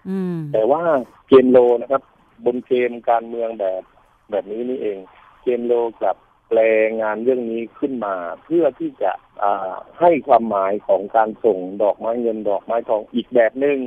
[0.10, 0.82] อืมแต่ว่า
[1.28, 2.04] เกมโลนะครับ
[2.46, 3.84] บนเกมการเมืองแบบ
[4.32, 4.98] แบบนี้นี่เอง
[5.44, 6.18] เกมโลกลับ
[6.50, 6.60] แปล
[7.02, 9.12] งานเรื่องนี้ขึ้นมา เพื่อที่จะ
[9.44, 13.78] อ่าให้ความหมายของการส่งดอกไม้เงินดอกไม้ทองอีกแบบหนึ่ง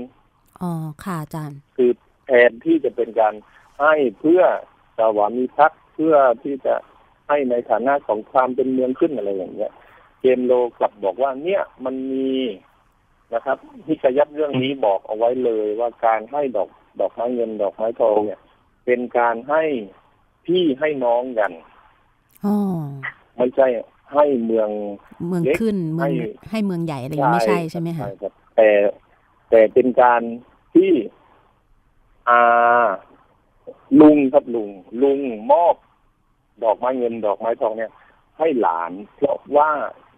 [0.62, 0.72] อ๋อ
[1.04, 1.90] ค่ะอาจารย์ คือ
[2.26, 3.34] แทนที่จะเป็นการ
[3.80, 4.42] ให้เพื่อ
[4.98, 6.74] สวามิภักดิ์เพื่อที่จะ
[7.28, 9.72] ให้ในฐานะของความเป็นเมืองขึ้นอะไรอย่างเงี้ย
[10.22, 12.30] เกมโลกลับบอกว่าเนี่ยมันมี
[13.34, 16.68] นะครับนิกยับเรื่องนี้บอกเอาไว้เลยว่าการให้ดอก
[17.00, 18.40] ดอกไม้เงินดอกไม้ทองเนี่ย
[18.86, 19.62] เป็นการให้
[20.46, 21.52] พี่ให้น้องกัน
[22.44, 22.56] อ๋อ
[23.36, 23.66] ไม่ใช่
[24.12, 24.68] ให้เมือง
[25.28, 26.10] เมืองเล็กขึ้นเมืองให้
[26.50, 28.68] ให้เมืองใหญ่อะไรอย่างนี้ไม่ใช่ใช่ไหมคะรับแต่
[29.50, 30.22] แต่เป็นการ
[30.74, 30.90] ที่
[32.28, 32.86] อา
[34.00, 34.70] ลุงครับลุง
[35.02, 35.18] ลุง
[35.50, 35.74] มอบ
[36.64, 37.92] ดอกไม้เงินดอกไม้ทองเนี่ย
[38.38, 39.70] ให้หลาน เพราะว่า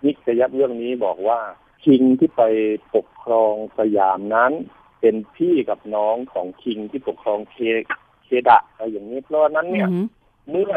[0.04, 1.40] นิกยับเรื่องนี้บอกว่า
[1.84, 2.42] คิงที่ไป
[2.94, 4.52] ปกครองสยามนั้น
[5.00, 7.56] เป็นพี่กับน้องของคิงที่ปกครองเค
[8.24, 10.06] เคดะอะไรอย่างนี้เพราะฉะนั้นเนี่ยอือหือ
[10.50, 10.74] เมื่อ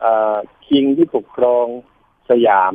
[0.00, 0.36] เออ
[0.68, 1.66] คิงที่ปกครอง
[2.30, 2.74] สยาม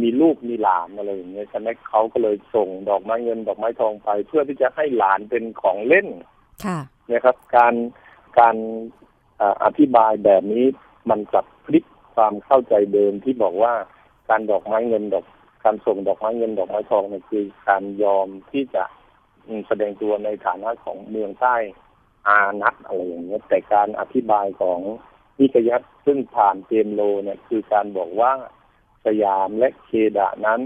[0.00, 6.08] มีลูกมีหลานอะไรอย่างเงี้ยใช่ไหมเขาก็เลยส่งดอกไม้เงินดอกไม้ทองไป เพื่อที่จะให้หลานเป็นของเล่น
[6.64, 6.78] ค่ะ
[7.10, 7.74] นะครับ การ
[8.38, 8.56] การ
[9.38, 10.64] เอ่ออธิบายแบบนี้
[11.10, 13.74] มันกลับพลิกความเข้าใจเดิมที่บอกว่า
[14.28, 15.24] การดอกไม้เงินดอก
[15.64, 18.84] การส่งดอกไม้เงินดอกไม้ทองเนี่ยคือการยอมที่จะ
[19.46, 21.56] อืมแสดงตัวในฐานะของเมืองใต้
[22.28, 24.80] อานัตอะไรอย่างเงี้ยแต่การอธิบายของ
[25.38, 28.30] นิกยัตซึ่งผ่านเจมโลเนี่ยคือการบอกว่า
[29.06, 30.60] สยามและเคดะนั้น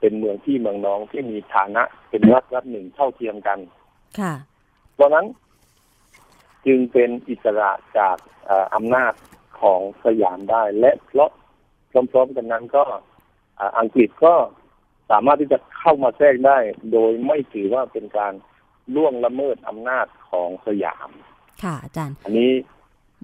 [0.00, 3.58] เป็นเมืองที่เมืองน้องที่มีฐานะเป็นรัฐรัฐหนึ่งเท่าเทียมกัน
[4.20, 4.34] ค่ะ
[4.94, 5.26] เพราะฉะนั้น
[6.66, 9.12] จึงเป็นอิสระจากเอ่ออำนาจ
[9.60, 11.30] ของสยามได้ และเพราะ
[11.90, 12.84] พร้อมๆกันนั้นก็
[13.58, 14.34] อ่าอังกฤษก็
[15.10, 16.58] สามารถที่จะเข้ามาแทรกได้
[16.92, 18.32] โดยไม่ถือว่าเป็นการ
[18.94, 21.10] ล่วงละเมิดอำนาจของสยาม
[21.62, 22.52] ค่ะอาจารย์ อันนี้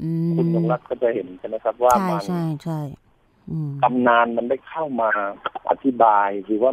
[0.00, 2.80] อืมคุณยงรักก็จะเห็นใช่ไหมครับว่าใช่มันใช่ใช่
[3.50, 5.10] อืมตำนานมันได้เข้ามา
[5.68, 6.72] อธิบายหรือว่า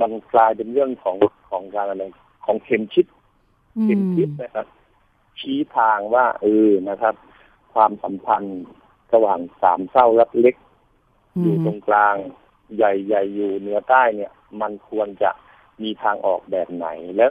[0.00, 1.16] มันกลายเป็นเรื่องของ
[1.50, 2.04] ของการอะไร
[2.44, 3.06] ของเข็มชิด
[3.76, 4.66] อืเป็นมทิศนะครับ
[5.40, 7.14] ชี้ทางว่า เออนะครับ
[7.74, 8.64] ความสัมพันธ์
[9.14, 10.54] ระหว่างสามเศร้ารักเล็ก
[11.40, 12.16] อยู่ตรงกลาง
[12.76, 15.30] ใหญ่ๆอยู่เหนือใต้เนี่ย มันควรจะ
[15.82, 17.26] มีทางออกแบบไหน และ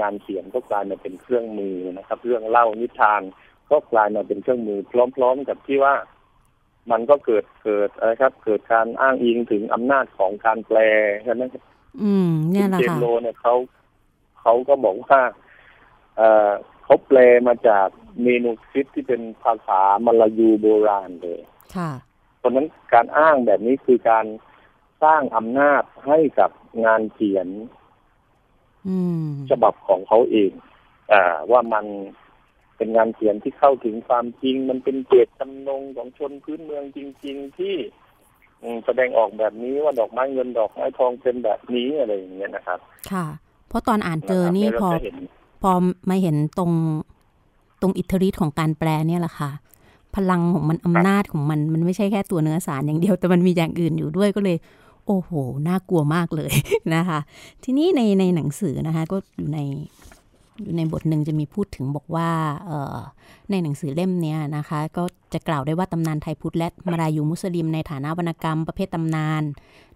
[0.00, 3.22] งานเขียนก็กลายมาเป็นเครื่องมือนะครับ เรื่องเล่านิทาน
[3.70, 4.78] ก็กลายมาเป็นเครื่องมือ
[5.16, 5.94] พร้อม ๆ กับที่ว่า
[6.90, 10.78] มันก็เกิดเกิดอะไรครับ เกิดการอ้างอิงถึงอำนาจของการแปล
[11.24, 11.62] ใช่ไหมครับ
[12.02, 13.54] อืมเนี่ยแหละเจมค่ะโลเนี่ยเขา
[14.40, 15.20] เขาก็บอกว่า
[16.16, 16.50] เอ่อ
[16.84, 17.88] เขาแปลมาจาก
[18.22, 21.40] เมนูคริสที่เป็นภาษามลายูโบราณเลย
[21.76, 21.90] ค่ะ
[22.40, 24.26] เพราะฉะนั้นการอ้างแบบนี้คือการ
[25.02, 26.50] สร้างอำนาจให้กับ
[26.84, 27.48] งานเขียน
[28.88, 30.52] อืมฉบับของเขาเอง
[31.12, 31.86] อ่า ว่ามัน
[32.76, 37.76] เป็นงานเขียนที่เข้าถึงความจริง มันเป็นเจตจำนงของชนพื้นเมืองจริง ๆ ที่
[38.62, 42.78] อืมแสดงออกแบบนี้ว่าดอกไม้เงินดอกไม้ทองเป็นแบบนี้อะไรอย่างเงี้ยนะครับ
[43.12, 43.26] ค่ะ
[43.68, 45.16] เพราะตอนอ่านเจอนี่ะครับพอแล้วเราจะเห็น
[45.62, 45.72] พอ
[46.08, 46.72] มาเห็นตรง
[47.80, 49.50] ตรงอิทธิฤทธิ์ของการแปลเนี่ยแหละค่ะ
[50.16, 54.56] พลังของมันอำนาจของมัน มันไม่ใช่แค่ตัวเนื้อสารอย่างเดียว แต่มันมีอย่างอื่นอยู่ด้วยก็เลย
[55.06, 55.30] โอ้โห
[55.68, 56.52] น่ากลัวมากเลย
[56.94, 57.18] นะคะ
[57.64, 59.60] ทีนี้ในในหนังสือนะคะก็อยู่ใน
[60.62, 62.28] อยู่ในบทหนึ่งจะมีพูดถึงบอกว่า
[62.66, 62.98] เอ่อ
[63.50, 65.02] ในหนังสือเล่มเนี้ยนะคะ ก็
[65.32, 69.42] จะกล่าวได้ว่าตำนานไทยพุทธและมารายูมุสลิมในฐานะวรรณกรรมประเภทตำนาน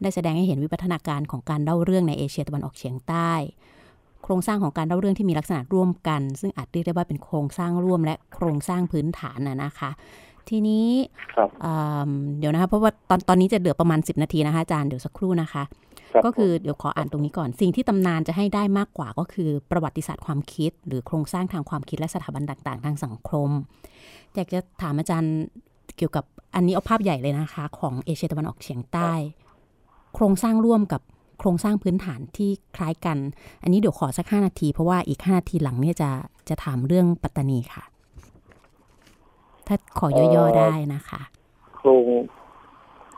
[0.03, 3.33] ได้แสดงให้เห็นวิวัฒนาการของการเล่าเรื่องในเอเชียตะวันออกเฉียงใต้
[4.25, 9.91] โครงสร้างของการเล่าเรื่องที่มีลักษณะร่วมกัน ซึ่งอาจเรียกได้ว่าเป็นโครงสร้างร่วมและโครงสร้างพื้นฐานนะนะคะ
[10.49, 10.89] ทีนี้
[11.35, 11.73] ครับอื
[12.09, 15.63] มเดี๋ยวนะคะเพราะว่าตอนตอนนี้จะเหลือประมาณ 10 นาทีนะคะอาจารย์เดี๋ยวสักครู่นะคะ
[16.15, 23.49] รับก็คือเดี๋ยวขออ่านตรงนี้ก่อนสิ่งที่ตำนานจะให้ได้มากกว่าก็คือประวัติศาสตร์ความคิด หรือโครงสร้างทางความคิดและสถาบันต่าง ๆ ทางสังคม
[24.35, 25.35] อยากจะถามอาจารย์
[25.97, 29.13] เกี่ยวกับอันนี้เอาภาพใหญ่เลยนะคะ ของเอเชียตะวันออกเฉียงใต้
[30.15, 31.01] โครงสร้างร่วมกับ
[31.39, 33.19] โครงสร้างพื้นฐานที่คล้ายกัน
[33.63, 36.11] อันนี้เดี๋ยวขอสักห้านาที เพราะว่าอีกห้านาทีหลังเนี่ยจะ
[36.49, 37.85] จะถามเรื่องปัตตานีค่ะ
[39.67, 41.21] ถ้าขอย่อๆได้นะคะ
[41.77, 42.07] โครง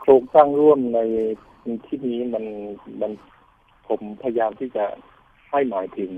[0.01, 0.99] โครงสร้างร่วมใน
[1.85, 2.45] ที่นี้มัน
[3.01, 3.11] มัน
[3.87, 4.85] ผมพยายามที่จะ
[5.49, 6.11] ให้หมายถึง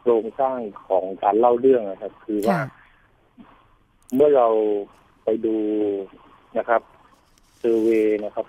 [0.00, 2.64] โครงสร้างของการเล่าเรื่องนะครับ คือว่าค่ะ
[4.14, 4.48] เมื่อเรา
[5.24, 5.56] ไปดู
[6.58, 6.82] นะครับ
[7.58, 8.46] เซอร์เวย์นะครับ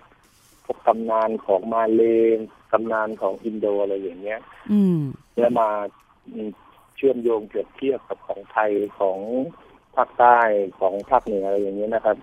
[0.66, 4.40] พวกตำนานของมาเลย์ ตำนานของอินโดอะไรอย่างเงี้ย
[4.72, 5.00] อืม
[5.38, 5.70] แล้วมา
[6.34, 6.50] อืม
[6.96, 9.20] เชื่อมโยงเปรียบเทียบกับของไทยของ
[9.96, 10.40] ภาคใต้
[10.80, 12.18] ของภาคเหนืออะไรอย่างเงี้ยนะครับ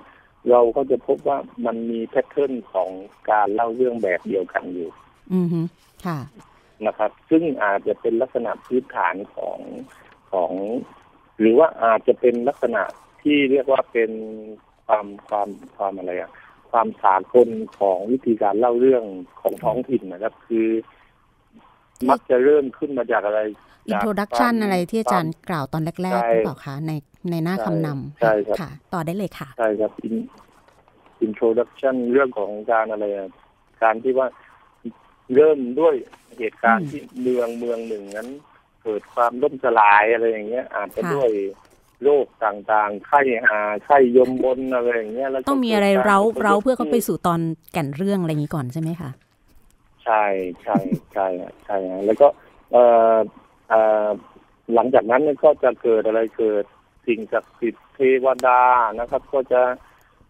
[0.51, 2.91] เราก็จะพบว่ามันมีแพทเทิร์นของ
[3.31, 4.89] การเล่าเรื่องแบบเดียวกันอยู่
[5.33, 5.61] อืมฮึ
[6.07, 6.19] ค่ะ
[6.87, 9.59] นะครับ ซึ่งอาจจะเป็นลักษณะพื้นฐานของ
[10.33, 10.53] ของ
[11.41, 12.83] หรือว่าอาจจะเป็นลักษณะ
[13.23, 14.11] ที่เรียกว่าเป็น
[14.87, 16.31] ความความความอะไรอะ
[16.71, 17.49] ความสากล
[17.79, 19.05] ของวิธีการเล่าเรื่อง
[19.41, 20.69] ของท้องถิ่นนะครับ คือ
[22.11, 23.41] มักจะเริ่มขึ้นมาจากอะไร
[23.87, 26.93] จาก introduction ความอะไรที่อาจารย์กล่าวตอนแรกๆใช่หรือเปล่าคะใน
[27.31, 29.93] ในหน้าคำนำใช่ครับค่ะต่อได้เลยค่ะ ใช่ครับ
[31.23, 33.31] introduction เรื่องของการอะไรอะ
[33.83, 34.27] การที่ว่า
[35.35, 35.95] เริ่มด้วย
[36.39, 38.29] เหตุการณ์ที่เมืองเมืองหนึ่งนั้น
[38.83, 41.31] เกิดความล่มสลายอะไรอย่างเงี้ย อาจจะด้วย
[42.05, 43.21] โรคต่างๆ ไข้
[43.51, 47.41] ห่าไข้ยมบนอะไรอย่างเงี้ยแล้วต้องมีอะไรเร้าเร้าเพื่อเขาไปสู่ตอน
[47.73, 49.11] แก่นเรื่องอะไรอย่างนี้ก่อนใช่ไหมคะ
[50.05, 50.25] ใช่
[50.63, 50.79] ใช่
[51.13, 51.27] ใช่
[51.65, 51.77] ใช่
[52.07, 52.27] แล้วก็
[52.73, 52.85] เอ่
[53.15, 53.17] อ
[53.69, 54.09] เอ่อ
[54.75, 56.65] หลังจากนั้นก็จะเกิดอะไรเกิด
[57.07, 58.63] สิ่งศักดิ์สิทธิ์เทวดา
[59.01, 59.63] นะครับ ก็จะ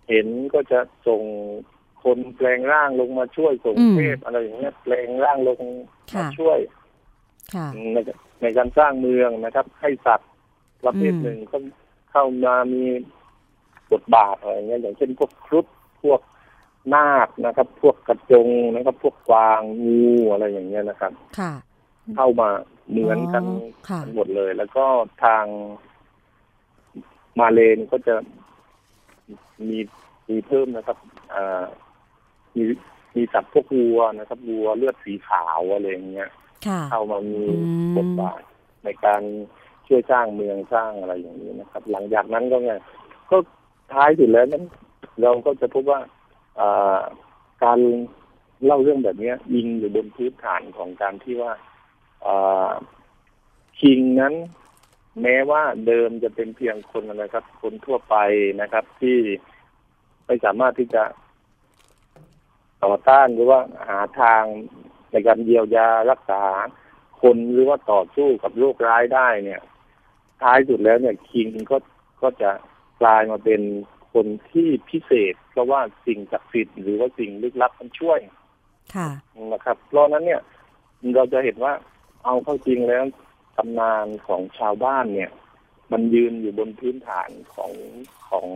[0.08, 1.22] เห็นก็จะส่ง
[2.04, 5.60] คนแปลงร่างลงมาช่วยส่งเทพอะไรอย่างเงี้ยแปลงร่างลง
[6.16, 6.58] มาช่วย
[7.92, 7.96] ใน
[8.42, 10.29] ในการสร้างเมืองนะครับ ให้สัตว์
[10.84, 11.56] ประเภทหนึ่งก็
[12.10, 12.84] เข้ามามี
[13.92, 15.66] บทบาทอะไรเงี้ยอย่างเช่นพวกครุฑ
[16.02, 16.20] พวก
[16.94, 21.52] นาคนะครับ พวกกระจงนะครับ พวกกวางงูอะไรอย่างเงี้ยนะครับค่ะ
[22.16, 22.48] เข้ามา
[22.90, 23.44] เหมือนกัน
[24.14, 24.84] หมดเลย แล้วก็
[25.24, 25.44] ทาง
[27.38, 28.14] มาเลนก็จะ
[29.68, 29.78] มี
[30.28, 30.98] มีเพิ่มนะครับ
[31.34, 31.62] อ่า
[32.56, 32.64] มี
[33.16, 36.30] มีสัตว์พวกวัวนะครับวัวเลือดสีขาวอะไรอย่างเงี้ย
[36.90, 37.42] เข้ามามี
[37.96, 38.42] บทบาท
[38.84, 39.22] ในการ
[39.90, 42.72] ช่วยสร้างเมืองสร้างอะไรอย่างนี้นะครับ หลังจากนั้นก็ไง
[43.30, 43.36] ก็
[43.92, 44.64] ท้ายสุดแล้วนั้น
[45.22, 46.00] เราก็จะพบว่า
[47.64, 47.78] การ
[48.64, 51.52] เล่าเรื่องแบบนี้ยิงอยู่บนพื้นฐานของการที่ว่า
[53.80, 54.34] คิงนั้น
[55.22, 58.16] แม้ว่าเดิมจะเป็นเพียงคนอะไรครับ คนทั่วไป
[58.60, 59.18] นะครับ ที่
[60.26, 61.02] ไม่สามารถที่จะ
[62.84, 64.42] ต่อต้านหรือว่าหาทาง
[65.12, 66.42] ในการเยียวยารักษา
[67.22, 69.60] คนหรือว่าต่อสู้กับโรคร้ายได้เนี่ย
[70.42, 71.76] ท้ายสุดแล้วเนี่ยคิงก็
[72.22, 72.50] ก็จะ
[73.00, 73.60] กลายมาเป็น
[74.12, 78.18] คนที่พิเศษ เพราะว่าสิ่งศักดิ์สิทธิ์หรือว่าสิ่งลึกลับมันช่วย
[78.94, 79.08] ค่ะ
[79.52, 80.40] นะครับ เพราะนั้นเนี่ย
[81.14, 81.72] เราจะเห็นว่า
[82.24, 83.02] เอาเข้าจริงแล้ว
[83.56, 85.30] ตำนานของชาวบ้านเนี่ย
[85.92, 87.72] มันยืนอยู่บนพื้นฐานของ
[88.28, 88.46] ของ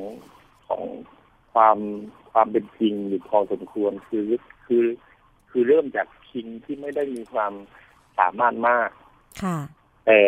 [0.66, 0.82] ของ
[1.52, 1.78] ความ
[2.32, 4.26] ความเป็นจริงอยู่พอสมควรคือ
[4.66, 4.84] คือ
[5.50, 7.52] คือเริ่มจากคิงที่ไม่ได้มีความ
[8.18, 8.90] สามารถมาก
[9.42, 9.58] ค่ะ
[10.06, 10.20] แต่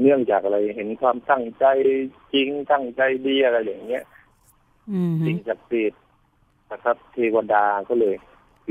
[0.00, 1.64] เนื่องจากอะไรเห็นความตั้งใจ
[2.32, 4.04] จริงตั้งใจดีอะไรอย่างเงี้ย
[5.26, 6.00] สิ่งศักดิ์สิทธิ์
[6.72, 8.14] นะครับ เทวดาก็เลย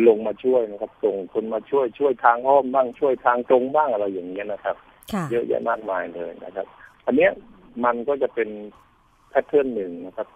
[0.07, 4.75] ลงมาช่วยนะครับส่งคนมาช่วยช่วยทางอ้อมบ้างช่วยทางตรงบ้างอะไรอย่างเงี้ยนะครับ
[5.31, 6.65] เยอะแยะมากมายเลยนะครับ
[7.05, 7.31] อันเนี้ย
[7.85, 8.49] มันก็จะเป็น
[9.29, 10.27] pattern หนึ่งนะครับ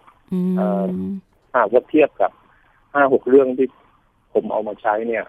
[1.56, 2.32] หากว่าเทียบกับ
[2.94, 3.68] ห้าหกเรื่องที่
[4.34, 5.26] ผมเอามาใช้เนี่ย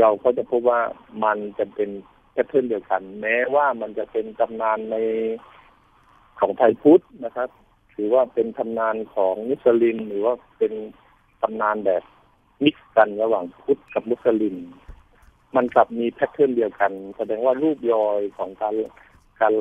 [0.00, 0.80] เราก็จะพบว่า
[1.24, 1.90] มันจะเป็น
[2.38, 4.96] pattern เดียวกัน แม้ว่ามันจะเป็นตำนานใน
[6.38, 7.48] ของไทยพุทธนะครับ
[7.94, 10.72] ถือว่าเป็นตำนานของมุสลิม หรือว่าเป็น
[11.42, 12.02] ตำนานแบบ
[12.64, 14.56] mix กันระหว่างพุทธกับมุสลิม
[15.56, 18.74] มันกลับมี pattern เดียวกัน แสดงว่ารูปรอยของการ
[19.40, 19.54] การ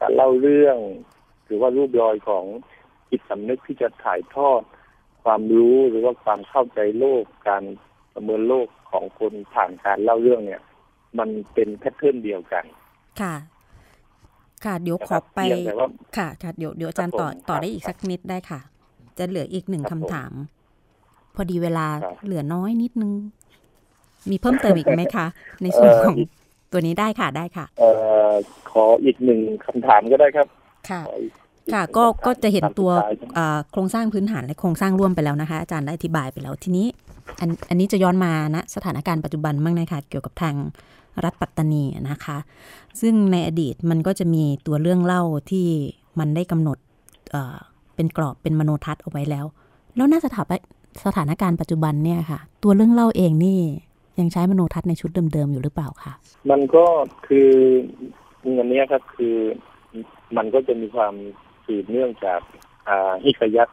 [0.00, 0.78] การเล่าเรื่อง
[1.46, 2.44] หรือว่ารูปรอยของ
[3.10, 4.62] จิตสำนึกที่จะถ่ายทอด
[5.24, 7.64] ความรู้หรือว่าความเข้าใจโลกการ
[8.12, 10.62] ประเมินโลกของคนผ่านการเล่าเรื่องเนี่ย
[11.18, 12.64] มันเป็นแพทเทิร์นเดียวกัน
[13.20, 13.34] ค่ะ
[14.64, 15.40] ค่ะเดี๋ยวขอไป
[16.16, 18.60] ค่ะค่ะเดี๋ยวเดี๋ยวอาจารย์ต่อต่อได้อีกสักนิดได้ค่ะ
[19.18, 20.32] จะเหลืออีกหนึ่งคำถาม
[21.34, 21.86] พอดีเวลา
[22.24, 23.12] เหลือน้อยนิดนึง
[24.30, 25.26] มีเพิ่มเติมอีกไหมคะ
[25.62, 26.16] ในส่วนของ
[26.72, 27.88] ตัวนี้ได้ค่ะได้ค่ะ เอ่
[28.30, 28.32] อ
[28.70, 30.46] ขออีกหนึ่งคำถามก็ได้ครับ
[30.88, 31.00] ค่ะ
[31.72, 32.90] ค่ะก็ก็จะเห็นตัว
[33.72, 36.86] โครงสร้างพื้นฐานและโครงสร้างร่วมไปแล้วนะคะ อาจารย์ได้อธิบายไปแล้วทีนี้
[37.40, 40.54] อันอันนี้จะย้อนมานะสถานการณ์ปัจจุบันบ้างนะคะเกี่ยวกับทาง
[41.24, 42.38] รัฐปัตตานีนะคะ
[43.00, 45.66] ซึ่งในอดีตมันก็จะมีตัวเรื่องเล่าที่
[46.18, 46.78] มันได้กำหนด
[47.94, 49.46] เป็นกรอบเป็นมโนทัศน์เอาไว้แล้ว
[49.96, 50.42] แล้วน่าสถา
[51.06, 53.60] สถานการณ์ปัจจุบันเนี่ยค่ะ ตัวเรื่องเล่าเองนี่
[54.18, 56.12] ยังใช้มโนทัศน์ในชุดเดิมๆอยู่หรือเปล่าคะ
[56.50, 56.86] มันก็
[57.26, 57.50] คือ
[58.58, 59.36] อันนี้ครับคือ
[60.36, 61.14] มันก็จะมีความ
[61.66, 62.40] สืบเนื่องจาก
[62.88, 63.68] อ่าฮิกยัต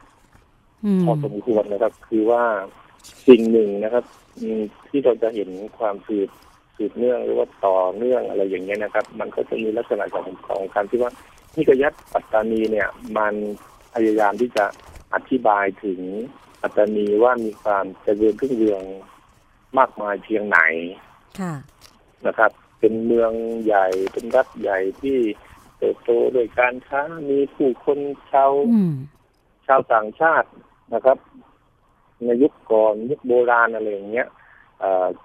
[1.06, 2.44] พอสมควรนะครับ คือว่า
[3.28, 4.06] สิ่งหนึ่งนะครับ
[4.88, 6.30] ที่เราจะเห็นความสืบ
[6.80, 11.12] สืบเนื่องหรือว่าต่อเนื่องอะไรอย่างเงี้ยนะครับ มันก็จะมีลักษณะของของการที่ว่า
[11.56, 13.34] ฮิกยัตปัตตานีเนี่ย มัน
[13.94, 14.66] พยายามที่จะ
[15.14, 16.00] อธิบายถึง
[16.62, 18.84] ปัตตานีว่ามีความเจริญรุ่งเรือง
[19.78, 20.60] มากมายเพียงไหน
[22.28, 23.32] นะครับ เป็นเมือง
[23.66, 25.18] ใหญ่เป็นรัฐใหญ่ที่
[25.78, 28.00] เติบโตโดยการค้ามีผู้คน
[28.32, 28.52] ชาว
[29.68, 30.50] ชาวต่างชาติ
[30.94, 31.18] นะครับ
[32.26, 34.28] ในยุคก่อนยุคโบราณอะไรอย่างเงี้ย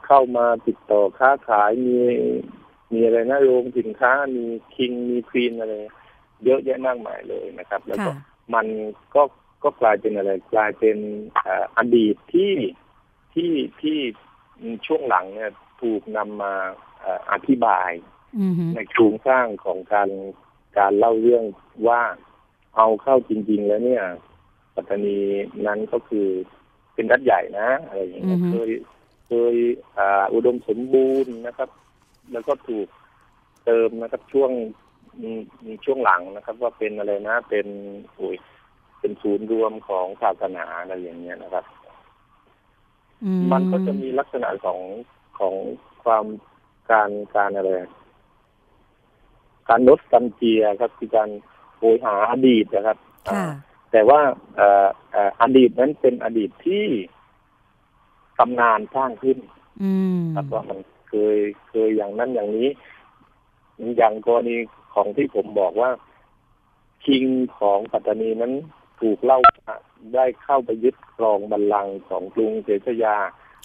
[0.07, 1.97] เข้ามาติดต่อค้าขายมี
[2.93, 4.45] มีอะไรนะโรงสินค้ามี
[4.75, 5.75] คิงมีควีนอะไร
[6.45, 8.11] เยอะแยะมากมายเลยนะครับ แล้วก็
[8.55, 8.67] มัน
[9.15, 9.23] ก็
[9.63, 10.97] ก็กลายเป็นอะไรกลายเป็น
[11.79, 12.53] อดีตที่
[13.35, 13.53] ที่
[13.83, 13.99] ที่
[14.87, 15.53] ช่วงหลังเนี่ย
[15.83, 16.55] ถูกนำมา
[17.33, 17.91] อธิบาย
[18.75, 20.11] ในโครงสร้างของการ
[20.79, 21.45] การเล่าเรื่อง
[21.89, 22.03] ว่า
[22.77, 24.05] เอาเข้าจริง ๆ แล้วเนี่ย
[24.75, 25.19] ปัตตานี
[25.67, 26.27] นั้นก็คือ
[26.95, 28.71] เป็นรัฐใหญ่นะ อะไรอย่างเงี้ยเคย
[29.27, 29.55] เคย
[29.99, 31.71] อ่าอุดมสมบูรณ์นะครับ
[32.33, 32.89] แล้วก็ถูก
[33.65, 34.51] เติมนะครับ ช่วง
[35.21, 35.41] อืม
[35.85, 37.67] ช่วงหลังนะครับ ว่าเป็นอะไรนะ เป็น
[38.15, 38.37] โอ้ย
[39.01, 41.65] เป็นศูนย์รวมของศาสนาอะไรอย่างเงี้ยนะครับ
[43.23, 44.81] อืมันก็จะมีลักษณะของ
[45.39, 45.55] ของ
[46.05, 46.25] ความ
[46.91, 47.71] การการอะไร
[49.69, 51.29] การลดกันเจียครับคือการ
[51.79, 52.99] โหยหาอดีตนะครับ
[53.29, 53.47] ค่ะ
[53.93, 54.21] แต่ว่า
[54.57, 56.87] เอ่อเอ่ออดีตนั้นเป็นอดีตที่
[58.39, 59.39] ตำนานสร้างขึ้น
[59.83, 60.79] อืมครับว่ามัน
[61.09, 62.69] เคยเคยอย่างนั้นอย่างนี้
[63.97, 64.57] อย่างกรณี
[64.95, 65.91] ของที่ผมบอกว่า
[67.05, 67.25] คิง
[67.59, 68.53] ของปัตตานีนั้น
[69.01, 69.75] ถูกเล่าว่า
[70.15, 73.17] ได้เข้าไปยึดครองบัลลังก์ของกรุงเจษยา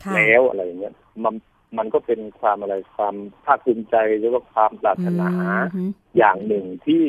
[0.06, 1.36] ค่ะแล้วอะไรอย่างเงี้ยมัน
[1.78, 3.16] มันก็เป็นความอะไรความ
[3.46, 5.30] ภาคภูมิใจหรือว่าความปรารถนา
[5.76, 7.06] อืมอย่างหนึ่งที่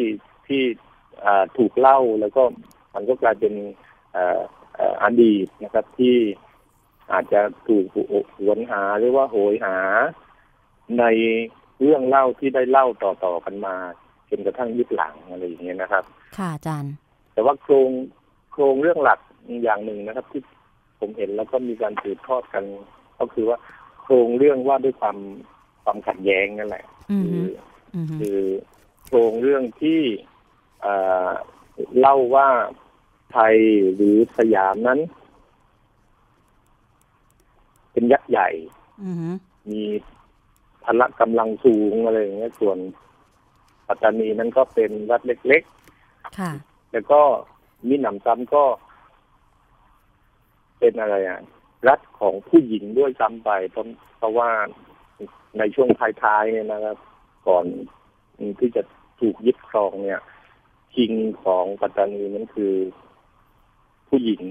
[0.47, 0.63] ที่
[1.25, 2.43] อ่าถูกเล่าแล้วก็
[2.95, 3.55] มันก็กลายเป็น
[4.13, 4.41] เอ่อ
[4.75, 6.17] เอ่ออดีตนะครับที่
[7.13, 7.87] อาจจะถูก
[8.41, 9.77] หวนหาหรือว่าโหยหา
[10.99, 11.05] ใน
[11.83, 13.75] เรื่องเล่าที่ได้เล่าต่อๆกันมา
[14.29, 16.05] จนกระทั่งยุคหลังอะไรอย่างเงี้ยนะครับ
[16.39, 16.95] ค่ะอาจารย์
[17.33, 17.91] แต่ว่าโครง
[18.53, 19.21] โครงเรื่องหลัก
[19.63, 20.43] อย่างหนึ่งนะครับ ที่
[21.01, 22.65] ผมเห็นแล้วก็มีการสืบทอดกัน
[23.19, 23.59] ก็คือว่า
[24.03, 25.17] โครงเรื่องว่าด้วยความ
[25.83, 27.47] ความขัดแย้งนั่นแหละอืมคือ
[27.95, 28.39] อืมคือ
[29.07, 30.01] โครงเรื่องที่
[30.83, 30.95] เอ่
[31.27, 31.29] อ
[31.99, 32.49] เล่าว่า
[33.33, 33.57] ไทย
[33.95, 35.01] หรือสยามนั้น
[37.93, 38.49] เป็นยักษ์ใหญ่
[39.03, 39.35] อืม
[39.71, 39.83] มี
[40.85, 42.79] พละกำลังสูงอะไรอย่างเงี้ยส่วน
[43.87, 45.63] ปัตตานีนั้นก็เป็นรัฐเล็ก
[46.39, 47.21] ค่ะๆแล้วก็
[47.89, 48.65] มีหนำซ้ำก็
[50.79, 51.41] เป็นอะไรอะ
[51.89, 53.87] รัฐของผู้หญิงด้วยซ้ำไปเพราะ
[54.19, 54.51] เพราะว่า
[55.59, 55.89] ในช่วง
[56.23, 56.97] ท้ายๆเนี่ยนะครับ
[57.49, 57.67] ก่อน
[58.61, 58.83] ที่จะ
[59.21, 60.21] ถูกยึดครองเนี่ย
[60.95, 61.13] คิง
[61.45, 62.75] ของปัตตานีนั้นคือ
[64.09, 64.43] ผู้หญิง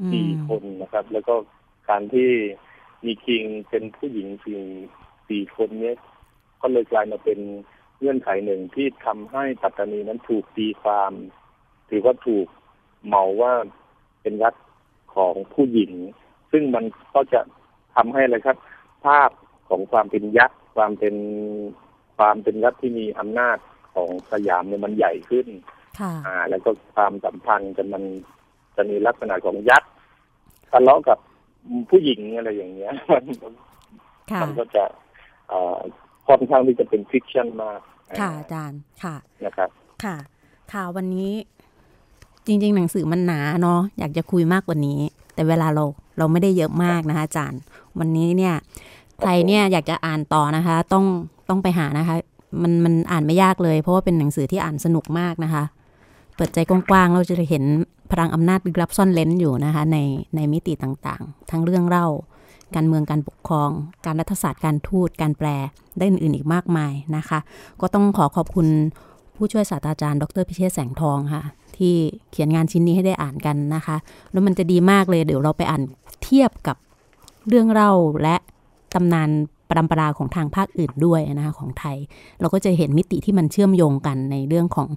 [0.00, 1.34] อืมสี่คนนะครับ แล้วก็
[1.88, 2.30] การที่
[3.04, 4.62] มีคิงเป็นผู้หญิงสี่
[5.28, 5.96] สี่คนเนี้ย
[6.60, 7.38] ก็เลยกลายมาเป็น
[7.98, 11.12] เงื่อนไขหนึ่งที่ทำให้ปัตตานีนั้นถูกตีความ
[11.90, 12.46] ถือว่าถูก
[13.06, 13.52] เหมาว่า
[14.22, 14.54] เป็นรัฐ
[15.14, 15.92] ของผู้หญิง
[16.50, 16.84] ซึ่งมัน
[17.14, 17.40] ก็จะ
[17.94, 18.56] ทำให้อะไรครับ
[19.04, 19.30] ภาพ
[19.68, 21.14] ของความเป็นยักษ์ความเป็น
[22.16, 23.58] ความเป็นรัฐที่มีอำนาจ
[23.94, 25.46] ของสยามเนี่ยมันใหญ่ขึ้น
[26.00, 28.02] ค่ะอ่า แล้วก็ความสัมพันธ์กันมัน
[28.76, 29.90] จะมีลักษณะของยักษ์
[30.70, 31.18] ทะเลาะกับ
[31.90, 33.24] ผู้หญิงอะไรอย่างเงี้ย มัน
[34.30, 34.84] ค่ะมันก็จะ
[35.48, 35.78] เอ่อ
[36.26, 37.80] ค่อนข้างที่จะเป็นฟิกชันมาก
[38.20, 39.70] ค่ะอาจารย์ค่ะนะครับ
[40.04, 40.16] ค่ะ
[40.72, 41.30] ค่ะวันนี้
[42.46, 45.00] จริง ๆ หนังสือมันหนาเนาะอยากจะคุยมากกว่านี้
[45.34, 45.84] แต่เวลาเรา
[46.18, 47.60] เราไม่ได้เยอะมากนะคะอาจารย์
[47.98, 48.54] วันนี้เนี่ย
[49.20, 51.04] ใครเนี่ยอยากจะอ่านต่อนะคะ ต้อง
[51.48, 52.16] ต้องไปหานะคะ
[52.62, 55.64] มันมันอ่านไม่ยากเลย เพราะว่าเป็นหนังสือที่อ่านสนุกมากนะคะ
[56.38, 57.64] เปิดใจกว้างๆ เราจะเห็น
[58.10, 59.98] พลังอำนาจลึกลับซ่อนเลนอยู่นะคะใน
[60.36, 62.06] ในมิติต่างๆ ทั้งเรื่องเล่า
[62.74, 63.70] การเมืองการปกครอง
[64.06, 65.48] การรัฐศาสตร์การทูตการแปล
[65.98, 67.38] ได้อื่นๆอีกมากมายนะคะ
[67.80, 68.66] ก็ต้องขอขอบคุณ
[69.36, 71.42] ผู้ช่วยศาสตราจารย์ ดรพิเชษแสงทองค่ะ
[71.76, 71.94] ที่
[72.30, 73.96] เขียนงานชิ้นนี้ให้ได้อ่านกันนะคะ
[74.32, 75.82] แล้วมันจะดีมากเลยเดี๋ยวเราไปอ่าน
[76.22, 76.76] เทียบกับ
[77.48, 78.36] เรื่องเล่าและ
[78.94, 79.30] ตำนาน
[79.70, 81.96] ปรำปราของทางภาคอื่นด้วยนะคะของไทย
[82.40, 84.88] เราก็จะเห็นมิติที่มันเชื่อมโยงกันในเรื่องของ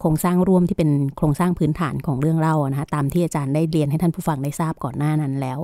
[0.00, 5.58] โครงสร้างร่วมที่เป็นโครงสร้างพื้นฐานของเรื่องเล่านะคะตามที่อาจารย์ได้เรียนให้ท่านผู้ฟังได้ทราบก่อนหน้านั้นแล้ว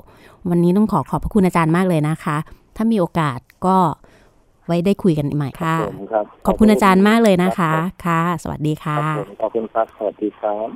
[0.49, 2.37] วันนี้ต้องขอขอบพระคุณอาจารย์มากเลยนะคะ
[2.75, 3.77] ถ้ามีโอกาสก็
[4.67, 7.71] ไว้ได้คุยกันใหม่ค่ะผมครับขอบคุณอาจารย์มากเลยนะคะ
[8.05, 10.67] ค่ะ สวัสดีครัค่ะบผมขอบคุณครับ สวัสดีครับ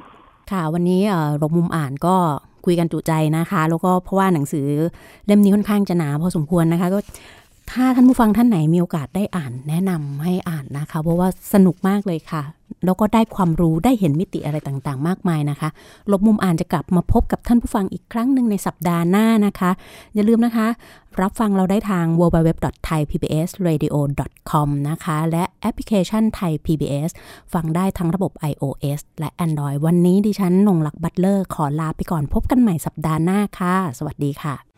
[0.51, 2.15] ค่ะ วันนี้เอ่อรบมุมอ่านก็
[2.65, 4.67] คุยกันจุใจนะคะ แล้วก็เพราะว่าหนังสือ
[5.25, 6.99] เล่มนี้ค่อนข้างจะหนาพอสมควรนะคะ ก็
[7.71, 12.43] ถ้าท่านผู้ฟังท่านไหนมีโอกาสได้อ่านแนะนำให้อ่านนะคะ เพราะว่าสนุกมากเลยค่ะ
[12.85, 15.69] แล้วก็ได้ความรู้ได้เห็นมิติอะไรต่างๆ มากมายนะคะ
[16.11, 19.71] ลบมุมอ่านจะกลับมาพบกับท่านผู้ฟังอีกครั้งหนึ่งในสัปดาห์หน้านะคะ
[20.15, 20.67] อย่าลืมนะคะ
[21.21, 27.09] รับฟังเราได้ทาง www.thaipbsradio.com นะคะ และแอปพลิเคชันไทย PBS
[27.53, 34.68] ฟังได้ทั้งระบบ iOS และ Android วันนี้ดิฉันนงลักษ์บัตเลอร์ขอลาไปก่อนพบกันใหม่สัปดาห์หน้าค่ะ สวัสดีค่ะ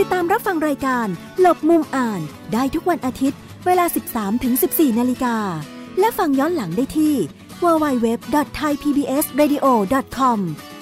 [0.00, 1.06] ติดตามรับฟังรายการ
[1.40, 2.20] หลบมุมอ่าน
[2.52, 3.84] ได้ทุกวันอาทิตย์ เวลา
[4.42, 5.36] 13-14 นาฬิกา
[5.98, 7.14] และฟังย้อนหลังได้ที่
[7.62, 10.38] www.thaipbsradio.com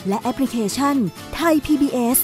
[0.08, 0.96] และแอปพลิเคชัน
[1.38, 2.18] Thai PBS